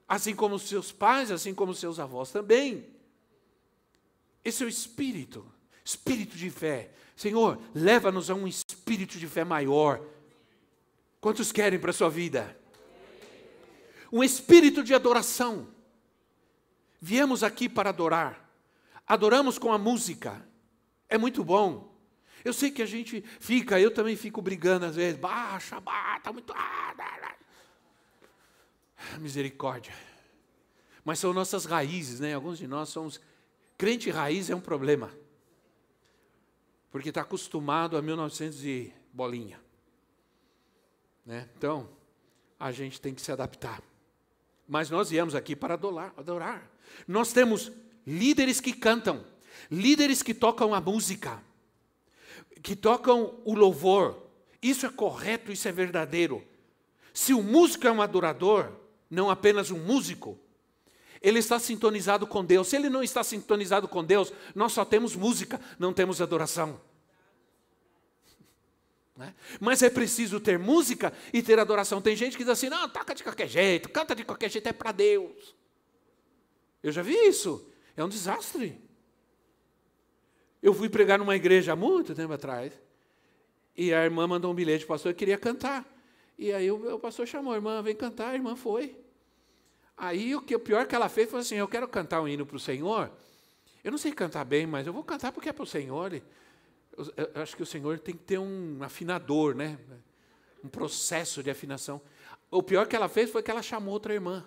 [0.08, 2.86] Assim como seus pais, assim como seus avós também.
[4.44, 5.44] Esse é o espírito,
[5.84, 6.92] espírito de fé.
[7.16, 10.00] Senhor, leva-nos a um espírito de fé maior
[11.26, 12.56] Quantos querem para a sua vida?
[14.14, 15.68] Um espírito de adoração.
[17.02, 18.48] Viemos aqui para adorar.
[19.08, 20.48] Adoramos com a música.
[21.10, 21.92] É muito bom.
[22.44, 25.20] Eu sei que a gente fica, eu também fico brigando às vezes.
[25.20, 26.54] Baixa, bata, muito.
[26.56, 26.94] Ah,
[29.18, 29.96] misericórdia.
[31.04, 32.36] Mas são nossas raízes, né?
[32.36, 33.20] Alguns de nós somos.
[33.80, 35.12] Crente raiz é um problema.
[36.92, 39.65] Porque está acostumado a 1900 e bolinha.
[41.26, 41.50] Né?
[41.58, 41.90] Então,
[42.60, 43.82] a gente tem que se adaptar.
[44.68, 46.70] Mas nós viemos aqui para adorar, adorar.
[47.08, 47.72] Nós temos
[48.06, 49.26] líderes que cantam,
[49.70, 51.42] líderes que tocam a música,
[52.62, 54.24] que tocam o louvor.
[54.62, 56.44] Isso é correto, isso é verdadeiro.
[57.14, 58.72] Se o músico é um adorador,
[59.10, 60.38] não apenas um músico,
[61.22, 62.68] ele está sintonizado com Deus.
[62.68, 66.80] Se ele não está sintonizado com Deus, nós só temos música, não temos adoração.
[69.16, 69.34] Né?
[69.60, 72.02] Mas é preciso ter música e ter adoração.
[72.02, 74.74] Tem gente que diz assim: não, toca de qualquer jeito, canta de qualquer jeito, é
[74.74, 75.56] para Deus.
[76.84, 78.80] Eu já vi isso, é um desastre.
[80.62, 82.74] Eu fui pregar numa igreja há muito tempo atrás,
[83.78, 85.86] e a irmã mandou um bilhete, o pastor queria cantar.
[86.38, 88.96] E aí o, o pastor chamou a irmã, vem cantar, a irmã foi.
[89.98, 92.46] Aí o que o pior que ela fez foi assim: eu quero cantar um hino
[92.46, 93.10] para o Senhor.
[93.84, 96.22] Eu não sei cantar bem, mas eu vou cantar porque é para o Senhor.
[96.98, 99.78] Eu, acho que o Senhor tem que ter um afinador, né?
[100.64, 102.02] Um processo de afinação.
[102.50, 104.46] O pior que ela fez foi que ela chamou outra irmã.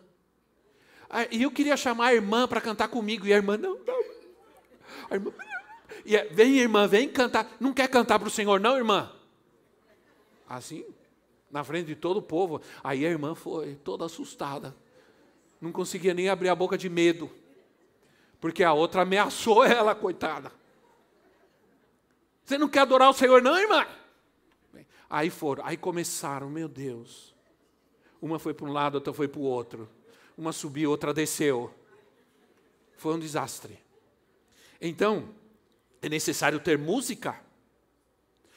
[1.11, 4.04] Ah, e eu queria chamar a irmã para cantar comigo, e a irmã, não, não.
[5.11, 5.32] A irmã,
[6.04, 7.56] e vem, irmã, vem cantar.
[7.61, 9.12] Não quer cantar para o Senhor, não, irmã?
[10.48, 10.84] Assim,
[11.50, 12.61] na frente de todo o povo.
[12.82, 14.74] Aí a irmã foi toda assustada.
[15.61, 17.30] Não conseguia nem abrir a boca de medo.
[18.40, 20.52] Porque a outra ameaçou ela, coitada.
[22.48, 23.87] Você não quer adorar o Senhor, não, irmã?
[25.11, 27.34] Aí foram, aí começaram, meu Deus.
[28.22, 29.87] Uma foi para um lado, outra foi para o outro.
[30.34, 31.70] Uma subiu, outra desceu.
[32.96, 33.78] Foi um desastre.
[34.80, 35.28] Então,
[36.00, 37.38] é necessário ter música.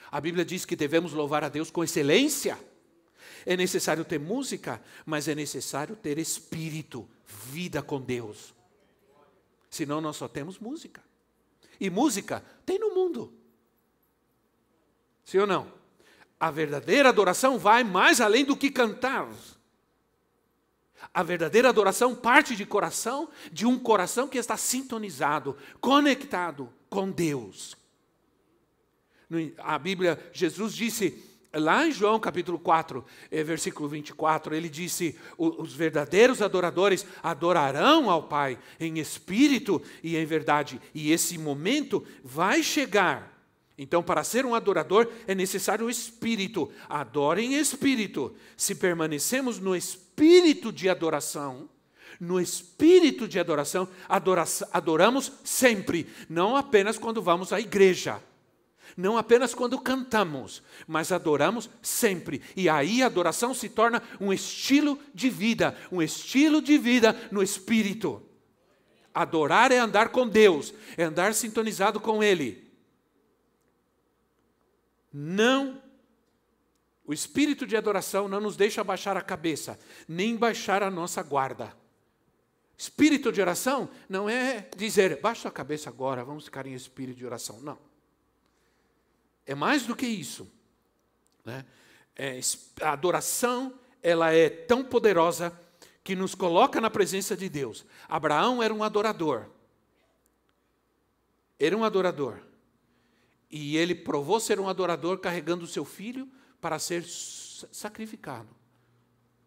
[0.09, 2.57] A Bíblia diz que devemos louvar a Deus com excelência.
[3.45, 8.53] É necessário ter música, mas é necessário ter espírito, vida com Deus.
[9.69, 11.03] Senão nós só temos música.
[11.77, 13.40] E música tem no mundo.
[15.23, 15.71] Sim ou não?
[16.39, 19.29] A verdadeira adoração vai mais além do que cantar.
[21.13, 27.75] A verdadeira adoração parte de coração, de um coração que está sintonizado, conectado com Deus.
[29.59, 35.73] A Bíblia, Jesus disse lá em João capítulo 4, eh, versículo 24, ele disse: Os
[35.73, 43.40] verdadeiros adoradores adorarão ao Pai em espírito e em verdade, e esse momento vai chegar
[43.77, 46.71] então, para ser um adorador é necessário o espírito.
[46.89, 48.35] Adore em espírito.
[48.55, 51.69] Se permanecemos no espírito de adoração,
[52.19, 58.21] no espírito de adoração, adora adoramos sempre, não apenas quando vamos à igreja.
[58.97, 62.41] Não apenas quando cantamos, mas adoramos sempre.
[62.57, 67.41] E aí a adoração se torna um estilo de vida, um estilo de vida no
[67.41, 68.21] espírito.
[69.13, 72.70] Adorar é andar com Deus, é andar sintonizado com Ele
[75.11, 75.81] não
[77.05, 81.75] o espírito de adoração não nos deixa baixar a cabeça, nem baixar a nossa guarda.
[82.77, 87.25] Espírito de oração não é dizer, baixa a cabeça agora, vamos ficar em espírito de
[87.25, 87.59] oração.
[87.59, 87.77] Não.
[89.45, 90.49] É mais do que isso.
[91.43, 91.65] Né?
[92.15, 92.39] É,
[92.81, 95.51] a adoração ela é tão poderosa
[96.03, 97.85] que nos coloca na presença de Deus.
[98.07, 99.47] Abraão era um adorador.
[101.59, 102.39] Era um adorador.
[103.51, 106.27] E ele provou ser um adorador carregando o seu filho
[106.61, 108.49] para ser sacrificado.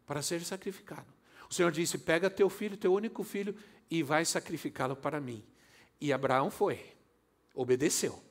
[0.06, 1.06] Para ser sacrificado.
[1.48, 3.56] O Senhor disse: Pega teu filho, teu único filho,
[3.90, 5.42] e vai sacrificá-lo para mim.
[6.00, 6.84] E Abraão foi,
[7.54, 8.22] obedeceu.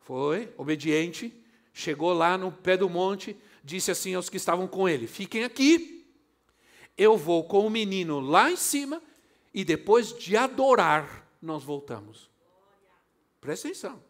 [0.00, 1.32] Foi obediente,
[1.72, 6.06] chegou lá no pé do monte, disse assim aos que estavam com ele: Fiquem aqui,
[6.98, 9.02] eu vou com o menino lá em cima,
[9.54, 12.30] e depois de adorar, nós voltamos.
[13.40, 14.02] Presta atenção.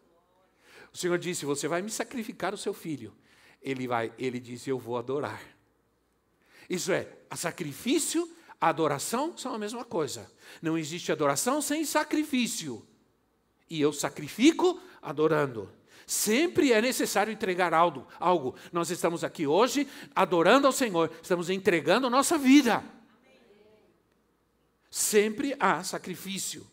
[0.97, 3.13] O Senhor disse: Você vai me sacrificar o seu filho.
[3.61, 5.39] Ele vai, ele disse: Eu vou adorar.
[6.67, 8.27] Isso é, a sacrifício,
[8.59, 10.27] a adoração são a mesma coisa.
[10.59, 12.83] Não existe adoração sem sacrifício.
[13.69, 15.71] E eu sacrifico adorando.
[16.07, 18.55] Sempre é necessário entregar algo, algo.
[18.73, 22.83] Nós estamos aqui hoje adorando ao Senhor, estamos entregando nossa vida.
[24.89, 26.65] Sempre há sacrifício.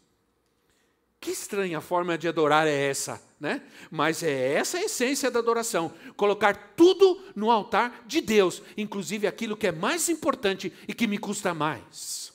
[1.24, 3.62] Que estranha forma de adorar é essa, né?
[3.90, 9.56] Mas é essa a essência da adoração: colocar tudo no altar de Deus, inclusive aquilo
[9.56, 12.30] que é mais importante e que me custa mais.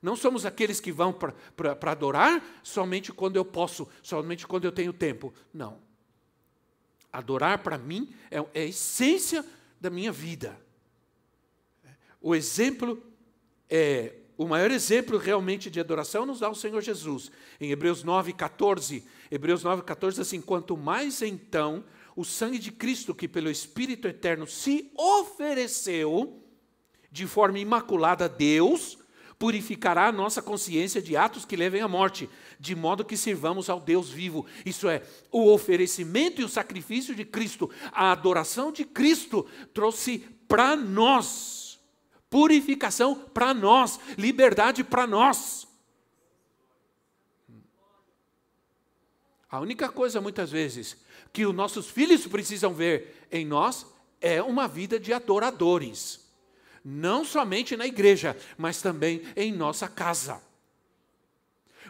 [0.00, 4.92] Não somos aqueles que vão para adorar somente quando eu posso, somente quando eu tenho
[4.92, 5.34] tempo.
[5.52, 5.80] Não.
[7.12, 9.44] Adorar para mim é, é a essência
[9.80, 10.56] da minha vida.
[12.20, 13.02] O exemplo
[13.68, 17.30] é o maior exemplo realmente de adoração nos dá o Senhor Jesus.
[17.60, 21.84] Em Hebreus 9, 14, Hebreus 9, 14 assim, quanto mais então
[22.16, 26.42] o sangue de Cristo, que pelo Espírito Eterno se ofereceu
[27.12, 28.96] de forma imaculada a Deus,
[29.38, 32.26] purificará a nossa consciência de atos que levem à morte,
[32.58, 34.46] de modo que sirvamos ao Deus vivo.
[34.64, 40.74] Isso é, o oferecimento e o sacrifício de Cristo, a adoração de Cristo trouxe para
[40.74, 41.69] nós
[42.30, 45.66] purificação para nós, liberdade para nós.
[49.50, 50.96] A única coisa, muitas vezes,
[51.32, 53.84] que os nossos filhos precisam ver em nós
[54.20, 56.20] é uma vida de adoradores.
[56.84, 60.40] Não somente na igreja, mas também em nossa casa.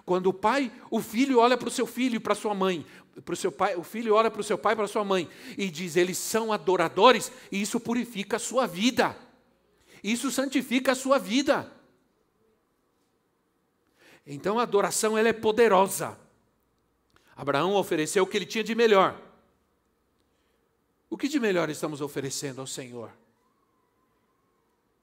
[0.07, 2.87] Quando o pai, o filho olha para o seu filho e para sua mãe,
[3.25, 5.29] para o seu pai, o filho olha para o seu pai e para sua mãe
[5.59, 9.15] e diz: eles são adoradores, e isso purifica a sua vida.
[10.03, 11.71] Isso santifica a sua vida.
[14.27, 16.19] Então a adoração ela é poderosa.
[17.37, 19.21] Abraão ofereceu o que ele tinha de melhor.
[21.09, 23.11] O que de melhor estamos oferecendo ao Senhor?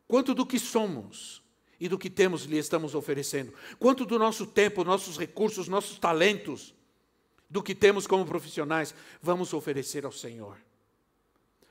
[0.08, 1.44] Quanto do que somos
[1.80, 3.54] e do que temos lhe estamos oferecendo?
[3.78, 6.74] Quanto do nosso tempo, nossos recursos, nossos talentos,
[7.50, 10.58] do que temos como profissionais, vamos oferecer ao Senhor?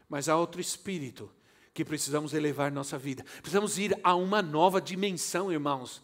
[0.09, 1.31] Mas há outro espírito
[1.77, 3.23] que precisamos elevar nossa vida.
[3.43, 6.03] Precisamos ir a uma nova dimensão, irmãos.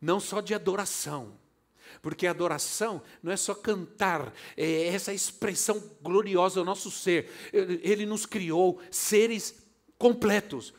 [0.00, 1.38] Não só de adoração,
[2.02, 7.30] porque adoração não é só cantar, é essa expressão gloriosa do nosso ser.
[7.52, 9.64] Ele nos criou seres
[9.96, 10.74] completos,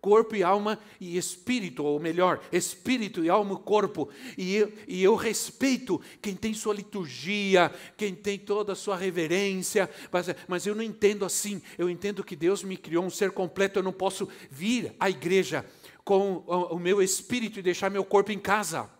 [0.00, 4.08] corpo e alma e espírito, ou melhor, espírito e alma e corpo.
[4.36, 9.88] E eu, e eu respeito quem tem sua liturgia, quem tem toda a sua reverência,
[10.10, 11.62] mas, mas eu não entendo assim.
[11.78, 15.64] Eu entendo que Deus me criou um ser completo, eu não posso vir à igreja
[16.04, 18.90] com o, o meu espírito e deixar meu corpo em casa.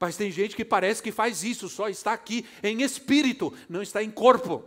[0.00, 4.02] Mas tem gente que parece que faz isso, só está aqui em espírito, não está
[4.02, 4.64] em corpo.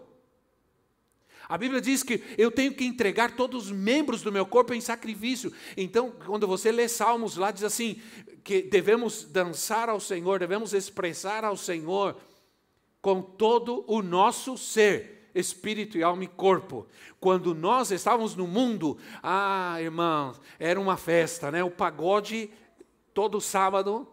[1.51, 4.79] A Bíblia diz que eu tenho que entregar todos os membros do meu corpo em
[4.79, 5.51] sacrifício.
[5.75, 8.01] Então, quando você lê Salmos lá, diz assim:
[8.41, 12.15] que devemos dançar ao Senhor, devemos expressar ao Senhor
[13.01, 16.87] com todo o nosso ser, espírito e alma e corpo.
[17.19, 21.61] Quando nós estávamos no mundo, ah, irmãos, era uma festa, né?
[21.61, 22.49] O pagode
[23.13, 24.07] todo sábado,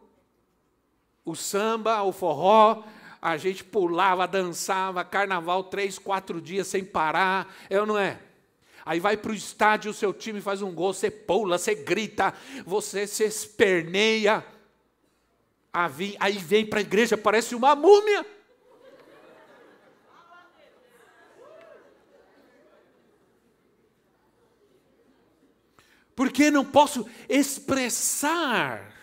[1.24, 2.82] o samba, o forró,
[3.21, 8.21] a gente pulava, dançava, carnaval três, quatro dias sem parar, é ou não é?
[8.85, 12.33] Aí vai para o estádio, o seu time faz um gol, você pula, você grita,
[12.64, 14.45] você se esperneia.
[16.19, 18.25] Aí vem para a igreja, parece uma múmia.
[26.16, 28.97] Porque não posso expressar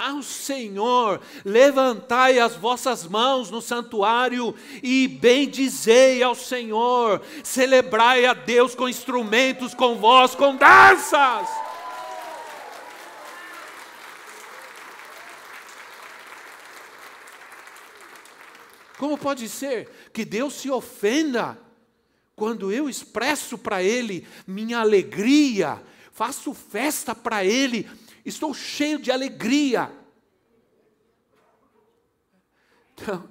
[0.00, 8.74] ao Senhor, levantai as vossas mãos no santuário e bendizei ao Senhor, celebrai a Deus
[8.74, 11.46] com instrumentos, com voz, com danças.
[18.96, 21.58] Como pode ser que Deus se ofenda
[22.34, 25.78] quando eu expresso para Ele minha alegria,
[26.10, 27.88] faço festa para Ele,
[28.24, 29.90] estou cheio de alegria.
[32.92, 33.28] Então,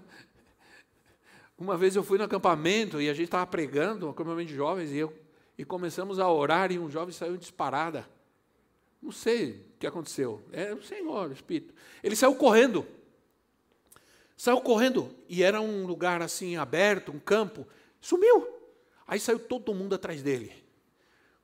[1.58, 4.92] uma vez eu fui no acampamento e a gente estava pregando, um acampamento de jovens,
[4.92, 5.14] e, eu,
[5.58, 8.08] e começamos a orar e um jovem saiu disparada.
[9.02, 10.42] Não sei o que aconteceu.
[10.52, 11.74] É o Senhor, o Espírito.
[12.04, 12.86] Ele saiu correndo.
[14.36, 17.68] Saiu correndo e era um lugar assim aberto, um campo.
[18.02, 18.48] Sumiu.
[19.06, 20.69] Aí saiu todo mundo atrás dele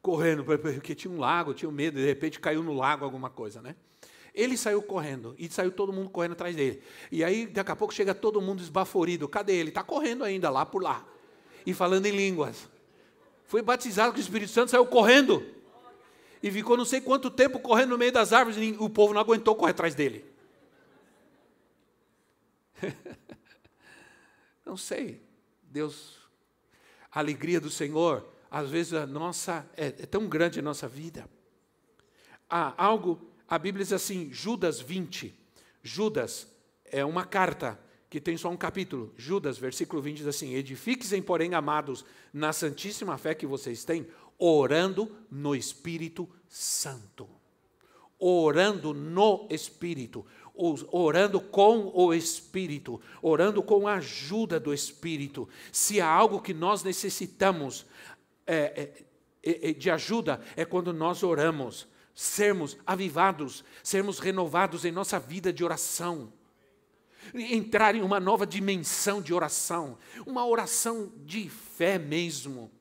[0.06, 3.76] correndo, porque tinha um lago, tinha medo, de repente caiu no lago alguma coisa, né?
[4.36, 6.80] Ele saiu correndo e saiu todo mundo correndo atrás dele.
[7.12, 9.28] E aí, daqui a pouco, chega todo mundo esbaforido.
[9.28, 9.70] Cadê ele?
[9.70, 11.04] Está correndo ainda lá por lá.
[11.66, 12.70] E falando em línguas.
[13.48, 15.44] Foi batizado com o Espírito Santo, saiu correndo.
[16.44, 18.60] E ficou não sei quanto tempo correndo no meio das árvores.
[18.62, 20.24] E o povo não aguentou correr atrás dele.
[24.64, 25.20] não sei.
[25.64, 26.20] Deus,
[27.12, 31.30] a alegria do Senhor às vezes a nossa é, é tão grande a nossa vida.
[32.50, 35.38] Há algo, a Bíblia diz assim, Judas 20.
[35.84, 36.48] Judas
[36.86, 37.78] é uma carta
[38.10, 39.14] que tem só um capítulo.
[39.18, 44.08] Judas, versículo 20 diz assim: Edifiquem, porém, amados, na santíssima fé que vocês têm,
[44.40, 47.28] orando no Espírito Santo.
[48.18, 50.26] Orando no Espírito
[50.92, 55.50] orando com o Espírito, orando com a ajuda do Espírito.
[55.72, 57.86] Se há algo que nós necessitamos,
[58.46, 58.90] é,
[59.44, 65.52] é, é, de ajuda é quando nós oramos, sermos avivados, sermos renovados em nossa vida
[65.52, 66.32] de oração,
[67.34, 72.72] entrar em uma nova dimensão de oração, uma oração de fé mesmo.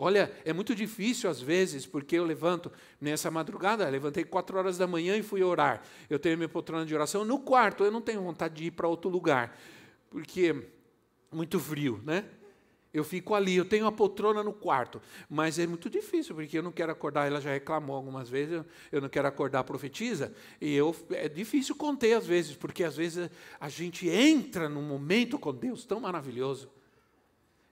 [0.00, 2.70] Olha, é muito difícil às vezes, porque eu levanto
[3.00, 5.82] nessa madrugada, levantei quatro horas da manhã e fui orar.
[6.08, 8.86] Eu tenho minha poltrona de oração no quarto, eu não tenho vontade de ir para
[8.86, 9.58] outro lugar,
[10.08, 10.68] porque
[11.32, 12.24] muito frio, né?
[12.92, 16.62] Eu fico ali, eu tenho a poltrona no quarto, mas é muito difícil, porque eu
[16.62, 20.34] não quero acordar, ela já reclamou algumas vezes, eu, eu não quero acordar a profetisa,
[20.60, 23.28] e eu, é difícil conter às vezes, porque às vezes
[23.60, 26.70] a gente entra num momento com Deus tão maravilhoso,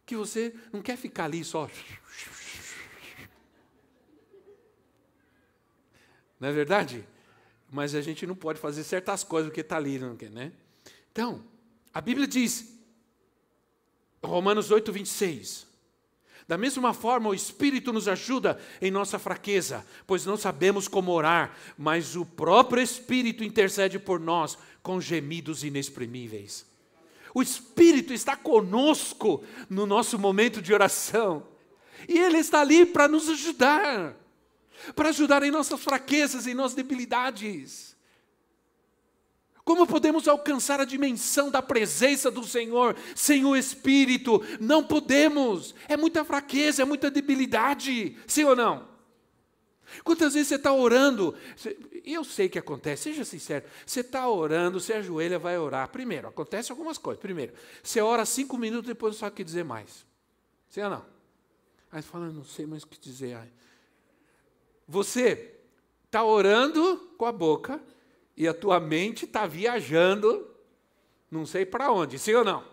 [0.05, 1.69] que você não quer ficar ali só.
[6.39, 7.07] Não é verdade?
[7.71, 10.53] Mas a gente não pode fazer certas coisas porque está ali, não quer, né?
[11.11, 11.43] Então,
[11.93, 12.76] a Bíblia diz
[14.27, 15.67] Romanos 8, 26.
[16.49, 21.57] Da mesma forma, o Espírito nos ajuda em nossa fraqueza, pois não sabemos como orar,
[21.77, 26.65] mas o próprio Espírito intercede por nós com gemidos inexprimíveis.
[27.35, 31.47] O Espírito está conosco no nosso momento de oração.
[32.09, 34.15] E Ele está ali para nos ajudar,
[34.95, 37.96] para ajudar em nossas fraquezas, em nossas debilidades.
[39.67, 44.41] Como podemos alcançar a dimensão da presença do Senhor sem o Espírito?
[44.61, 45.75] Não podemos.
[45.89, 48.17] É muita fraqueza, é muita debilidade.
[48.29, 48.87] Sim ou não?
[50.05, 51.35] Quantas vezes você está orando?
[52.05, 53.65] E eu sei que acontece, seja sincero.
[53.85, 55.89] Você está orando, você ajoelha, vai orar.
[55.89, 57.21] Primeiro, acontece algumas coisas.
[57.21, 57.53] Primeiro,
[57.83, 60.07] você ora cinco minutos, depois não sabe o que dizer mais.
[60.69, 61.05] Sim ou não?
[61.91, 63.37] Aí você fala, não sei mais o que dizer.
[64.87, 65.57] Você
[66.05, 67.83] está orando com a boca
[68.37, 70.49] e a tua mente está viajando,
[71.31, 72.65] não sei para onde, sim ou não?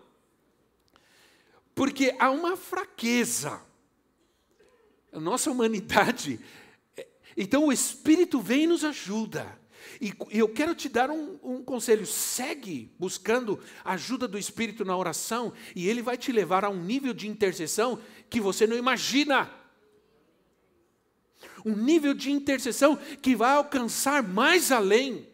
[1.73, 3.61] Porque há uma fraqueza.
[5.11, 6.39] A nossa humanidade
[7.35, 9.59] então o Espírito vem e nos ajuda.
[9.99, 14.95] E eu quero te dar um, um, conselho: segue buscando a ajuda do Espírito na
[14.95, 17.99] oração, e ele vai te levar a um nível de intercessão
[18.29, 19.49] que você não imagina.
[21.65, 25.27] Um nível de intercessão que vai alcançar mais além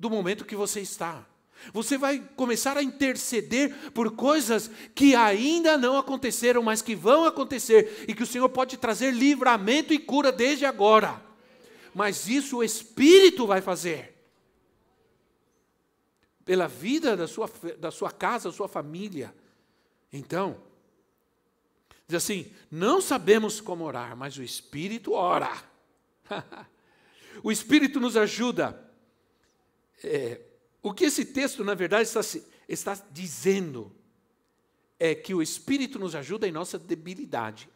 [0.00, 1.26] do momento que você está.
[1.74, 8.06] Você vai começar a interceder por coisas que ainda não aconteceram, mas que vão acontecer
[8.08, 11.22] e que o Senhor pode trazer livramento e cura desde agora.
[11.94, 14.16] Mas isso o Espírito vai fazer.
[16.46, 19.34] Pela vida da sua, da sua casa, da sua família.
[20.10, 20.62] Então,
[22.08, 25.52] diz assim: não sabemos como orar, mas o Espírito ora.
[27.44, 28.89] o Espírito nos ajuda.
[30.04, 30.40] É,
[30.82, 32.20] o que esse texto, na verdade, está,
[32.68, 33.92] está dizendo
[34.98, 37.68] é que o Espírito nos ajuda em nossa debilidade.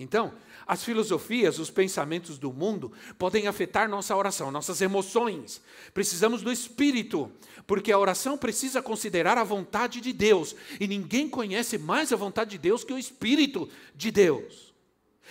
[0.00, 0.32] Então,
[0.64, 5.60] as filosofias, os pensamentos do mundo podem afetar nossa oração, nossas emoções.
[5.92, 7.32] Precisamos do Espírito,
[7.66, 12.50] porque a oração precisa considerar a vontade de Deus, e ninguém conhece mais a vontade
[12.50, 14.67] de Deus que o Espírito de Deus.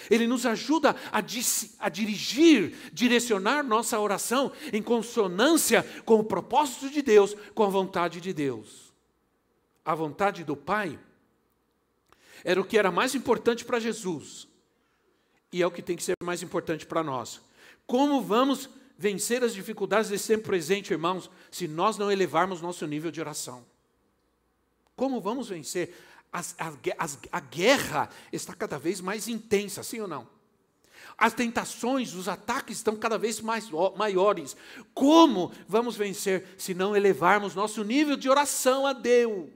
[0.10, 1.20] Ele nos ajuda a,
[1.80, 8.22] a, dirigir, direcionar nossa oração em consonância com o propósito de Deus, com a vontade
[8.22, 8.93] de Deus.
[9.84, 11.00] A vontade do Pai
[12.43, 14.48] era o que era mais importante para Jesus
[15.52, 17.41] e é o que tem que ser mais importante para nós.
[17.86, 23.12] Como vamos vencer as dificuldades desse tempo presente, irmãos, se nós não elevarmos nosso nível
[23.12, 23.66] de oração?
[24.95, 25.95] Como vamos vencer?
[26.32, 26.55] As,
[27.32, 30.28] a guerra está cada vez mais intensa, sim ou não?
[31.17, 34.55] As tentações, os ataques estão cada vez mais maiores.
[34.93, 39.49] Como vamos vencer se não elevarmos nosso nível de oração a Deus?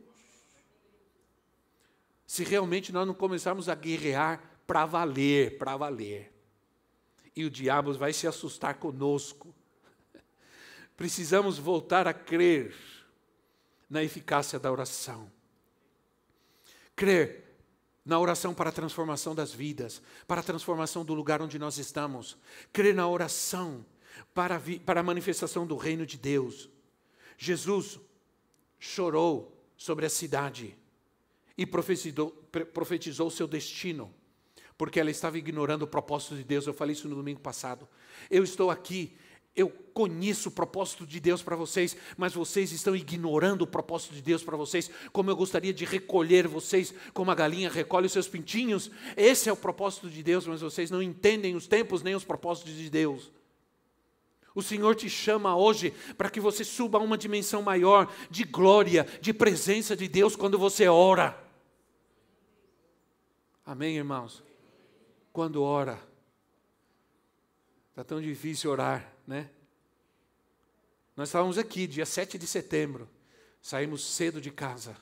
[2.26, 6.34] Se realmente nós não começarmos a guerrear para valer, para valer.
[7.36, 9.54] E o diabo vai se assustar conosco.
[10.98, 12.76] Precisamos voltar a crer
[13.90, 15.32] na eficácia da oração
[16.96, 17.42] crer
[18.04, 22.38] na oração para a transformação das vidas, para a transformação do lugar onde nós estamos,
[22.74, 23.86] crer na oração
[24.34, 26.70] para, a, para a manifestação do reino de Deus.
[27.38, 28.00] Jesus
[28.80, 30.76] chorou sobre a cidade
[31.58, 34.14] e profetizou, o seu destino,
[34.78, 36.66] porque ela estava ignorando o propósito de Deus.
[36.66, 37.88] Eu falei isso no domingo passado.
[38.30, 39.16] Eu estou aqui
[39.56, 44.22] eu conheço o propósito de Deus para vocês, mas vocês estão ignorando o propósito de
[44.22, 48.28] Deus para vocês, como eu gostaria de recolher vocês, como a galinha recolhe os seus
[48.28, 48.90] pintinhos.
[49.18, 52.74] Esse é o propósito de Deus, mas vocês não entendem os tempos nem os propósitos
[52.74, 53.32] de Deus.
[54.56, 59.06] O Senhor te chama hoje para que você suba a uma dimensão maior de glória,
[59.22, 61.38] de presença de Deus quando você ora.
[63.66, 64.44] Amém, irmãos?
[65.32, 66.02] Quando ora,
[67.90, 69.50] está tão difícil orar né?
[71.16, 73.08] Nós estávamos aqui, dia 7 de setembro,
[73.62, 74.96] saímos cedo de casa,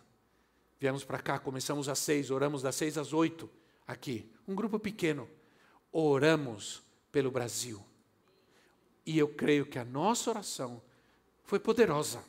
[0.80, 3.50] viemos para cá, começamos às seis, oramos das seis às oito,
[3.88, 5.30] aqui, um grupo pequeno,
[5.92, 7.84] oramos pelo Brasil.
[9.06, 10.82] E eu creio que a nossa oração
[11.44, 12.24] foi poderosa.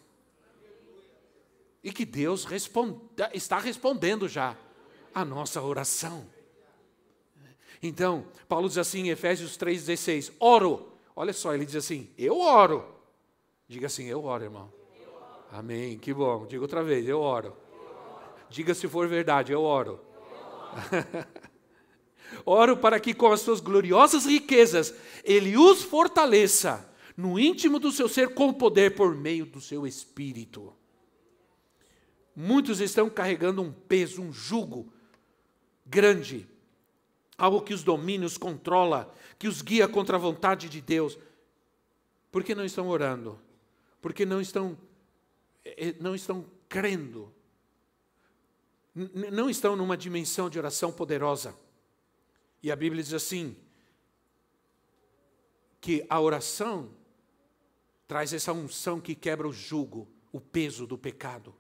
[1.83, 4.57] E que Deus responda, está respondendo já
[5.15, 6.27] a nossa oração.
[7.83, 12.85] Então, Paulo diz assim em Efésios 3,16: Oro Olha só, ele diz assim: Eu oro.
[13.69, 14.73] Diga assim: Eu oro, irmão.
[14.95, 15.45] Eu oro.
[15.53, 15.99] Amém.
[15.99, 16.47] Que bom.
[16.47, 17.57] Diga outra vez: Eu oro.
[17.73, 18.25] Eu oro.
[18.49, 20.01] Diga se for verdade: Eu oro.
[20.93, 20.99] Eu
[22.47, 22.73] oro.
[22.73, 24.95] oro para que com as suas gloriosas riquezas
[25.25, 30.75] ele os fortaleça no íntimo do seu ser com poder por meio do seu espírito.
[32.35, 34.93] Muitos estão carregando um peso, um jugo
[35.85, 36.49] grande,
[37.41, 41.19] algo que os domina, os controla, que os guia contra a vontade de Deus.
[42.31, 43.41] Por que não estão orando?
[44.01, 44.79] Porque não estão,
[45.65, 47.33] eh, não estão crendo
[48.95, 51.55] não estão numa dimensão de oração poderosa.
[52.63, 53.57] E a Bíblia diz assim:
[55.81, 56.91] que a oração
[58.07, 61.55] traz essa unção que quebra o jugo, o peso do pecado.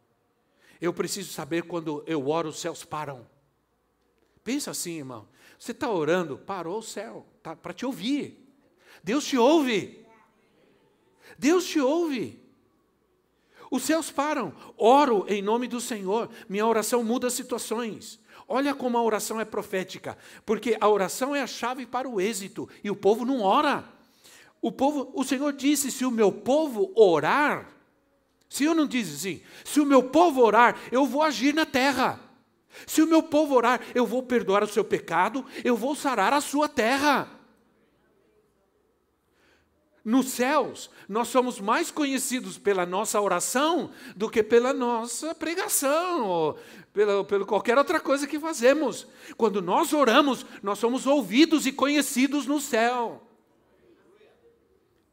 [0.80, 3.26] Eu preciso saber quando eu oro, os céus param.
[4.42, 5.28] Pensa assim, irmão.
[5.60, 8.50] Você está orando, parou o céu, tá, para te ouvir.
[9.04, 10.02] Deus te ouve.
[11.38, 12.42] Deus te ouve.
[13.70, 14.54] Os céus param.
[14.78, 16.30] Oro em nome do Senhor.
[16.48, 18.18] Minha oração muda situações.
[18.48, 22.66] Olha como a oração é profética, porque a oração é a chave para o êxito
[22.82, 23.84] e o povo não ora.
[24.62, 27.70] O povo, o Senhor disse: se o meu povo orar,
[28.48, 32.29] se eu não diz assim, se o meu povo orar, eu vou agir na terra.
[32.86, 36.40] Se o meu povo orar, eu vou perdoar o seu pecado, eu vou sarar a
[36.40, 37.40] sua terra.
[40.04, 46.58] Nos céus, nós somos mais conhecidos pela nossa oração do que pela nossa pregação, ou
[46.92, 49.06] pela, pela qualquer outra coisa que fazemos.
[49.36, 53.29] Quando nós oramos, nós somos ouvidos e conhecidos no céu.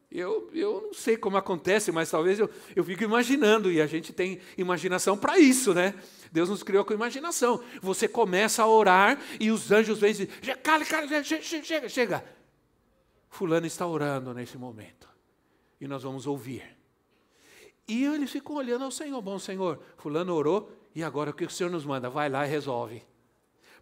[0.09, 4.13] Eu, eu não sei como acontece, mas talvez eu, eu fico imaginando, e a gente
[4.13, 5.93] tem imaginação para isso, né?
[6.31, 7.61] Deus nos criou com imaginação.
[7.81, 10.27] Você começa a orar e os anjos vêm e dizem:
[10.63, 12.37] cala, cala, chega, chega, chega.
[13.29, 15.07] Fulano está orando nesse momento.
[15.79, 16.63] E nós vamos ouvir.
[17.87, 19.21] E eles ficam olhando ao Senhor.
[19.21, 22.09] Bom, Senhor, Fulano orou, e agora o que o Senhor nos manda?
[22.09, 23.03] Vai lá e resolve.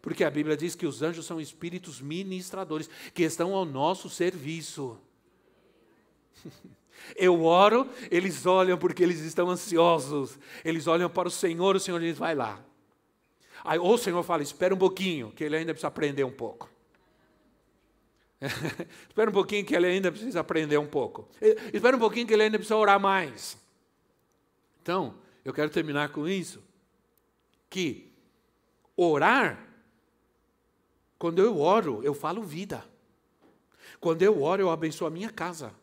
[0.01, 4.99] Porque a Bíblia diz que os anjos são espíritos ministradores que estão ao nosso serviço.
[7.15, 10.39] Eu oro, eles olham porque eles estão ansiosos.
[10.63, 12.63] Eles olham para o Senhor, o Senhor diz: vai lá.
[13.63, 16.69] Aí, ou o Senhor fala: espera um pouquinho, que ele ainda precisa aprender um pouco.
[19.07, 21.27] espera um pouquinho, que ele ainda precisa aprender um pouco.
[21.73, 23.57] Espera um pouquinho, que ele ainda precisa orar mais.
[24.81, 26.63] Então, eu quero terminar com isso:
[27.69, 28.11] que
[28.95, 29.63] orar,
[31.19, 32.83] quando eu oro, eu falo vida.
[33.99, 35.73] Quando eu oro, eu abençoo a minha casa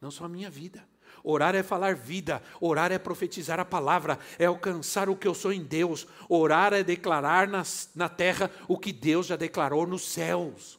[0.00, 0.88] não só a minha vida.
[1.22, 5.52] Orar é falar vida, orar é profetizar a palavra, é alcançar o que eu sou
[5.52, 7.62] em Deus, orar é declarar na,
[7.94, 10.78] na terra o que Deus já declarou nos céus.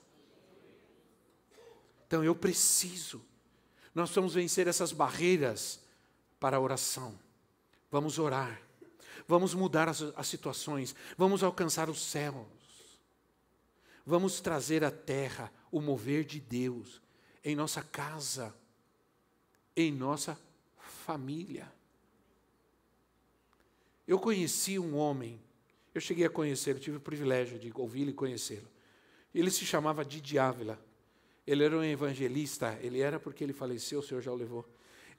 [2.08, 3.24] Então eu preciso,
[3.94, 5.80] nós vamos vencer essas barreiras
[6.40, 7.18] para a oração.
[7.92, 8.60] Vamos orar,
[9.28, 12.48] vamos mudar as, as situações, vamos alcançar os céus,
[14.06, 17.02] vamos trazer à terra o mover de Deus
[17.44, 18.54] em nossa casa
[19.76, 20.38] em nossa
[20.78, 21.72] família.
[24.08, 25.40] Eu conheci um homem,
[25.94, 28.68] eu cheguei a conhecê-lo, tive o privilégio de ouvi-lo e conhecê-lo.
[29.34, 30.80] Ele se chamava Didi Ávila.
[31.46, 34.68] Ele era um evangelista, ele era porque ele faleceu, o Senhor já o levou.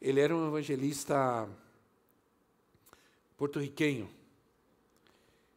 [0.01, 1.49] Ele era um evangelista
[3.37, 4.09] porto-riquenho.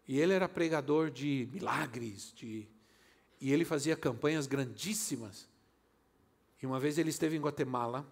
[0.08, 2.68] E ele era pregador de milagres, de,
[3.42, 5.48] e ele fazia campanhas grandíssimas.
[6.62, 8.06] E uma vez ele esteve em Guatemala,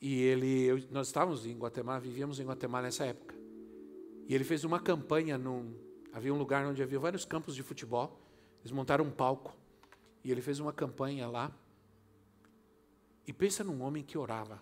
[0.00, 3.34] e ele, eu, nós estávamos em Guatemala, vivíamos em Guatemala nessa época.
[4.28, 5.74] E ele fez uma campanha num,
[6.12, 8.20] havia um lugar onde havia vários campos de futebol.
[8.60, 9.56] Eles montaram um palco
[10.24, 11.50] e ele fez uma campanha lá.
[13.26, 14.60] E pensa num homem que orava.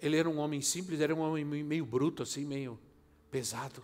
[0.00, 2.78] Ele era um homem simples, era um homem meio bruto assim, meio
[3.30, 3.82] pesado,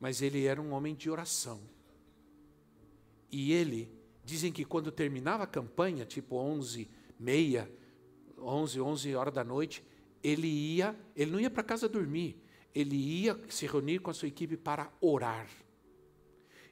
[0.00, 1.60] mas ele era um homem de oração.
[3.30, 3.90] E ele,
[4.24, 7.70] dizem que quando terminava a campanha, tipo 11, meia,
[8.40, 9.84] 11, 11 horas da noite,
[10.22, 12.42] ele ia, ele não ia para casa dormir,
[12.74, 15.48] ele ia se reunir com a sua equipe para orar.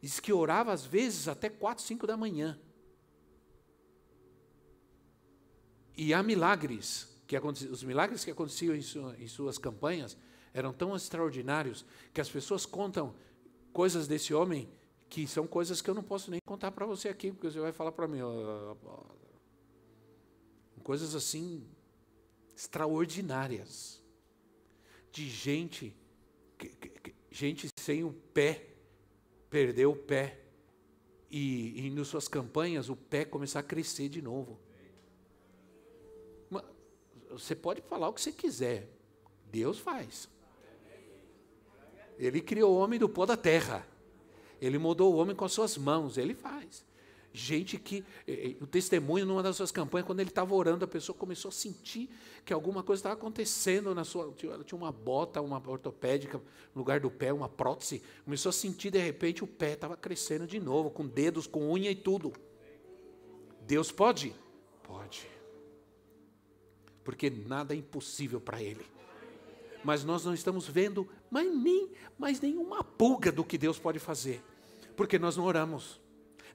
[0.00, 2.58] Diz que orava às vezes até 4, 5 da manhã.
[5.96, 10.16] E há milagres, que os milagres que aconteciam em, sua, em suas campanhas
[10.52, 13.14] eram tão extraordinários que as pessoas contam
[13.72, 14.68] coisas desse homem
[15.08, 17.72] que são coisas que eu não posso nem contar para você aqui, porque você vai
[17.72, 18.18] falar para mim,
[20.86, 21.66] coisas assim
[22.54, 24.00] extraordinárias
[25.10, 25.92] de gente
[27.28, 28.68] gente sem o pé
[29.50, 30.38] perdeu o pé
[31.28, 34.60] e, e nas suas campanhas o pé começar a crescer de novo.
[37.30, 38.88] Você pode falar o que você quiser,
[39.50, 40.28] Deus faz.
[42.16, 43.84] Ele criou o homem do pó da terra.
[44.60, 46.84] Ele mudou o homem com as suas mãos, ele faz.
[47.38, 48.02] Gente que,
[48.62, 52.08] o testemunho numa das suas campanhas, quando ele estava orando, a pessoa começou a sentir
[52.46, 54.34] que alguma coisa estava acontecendo na sua.
[54.42, 58.02] Ela tinha uma bota, uma ortopédica no lugar do pé, uma prótese.
[58.24, 61.90] Começou a sentir, de repente, o pé estava crescendo de novo, com dedos, com unha
[61.90, 62.32] e tudo.
[63.66, 64.34] Deus pode?
[64.82, 65.28] Pode.
[67.04, 68.86] Porque nada é impossível para Ele.
[69.84, 74.42] mas nós não estamos vendo mais, nem, mais nenhuma pulga do que Deus pode fazer,
[74.96, 76.00] porque nós não oramos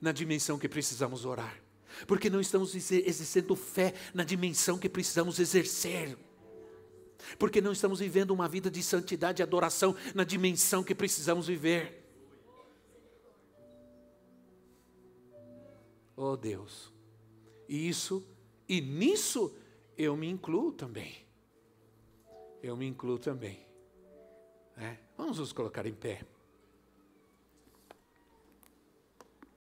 [0.01, 1.61] na dimensão que precisamos orar,
[2.07, 6.17] porque não estamos exercendo fé na dimensão que precisamos exercer,
[7.37, 11.99] porque não estamos vivendo uma vida de santidade e adoração na dimensão que precisamos viver.
[16.15, 16.91] Oh Deus,
[17.69, 18.27] e isso,
[18.67, 19.55] e nisso
[19.97, 21.15] eu me incluo também.
[22.61, 23.65] Eu me incluo também.
[24.77, 24.97] É?
[25.17, 26.23] Vamos nos colocar em pé.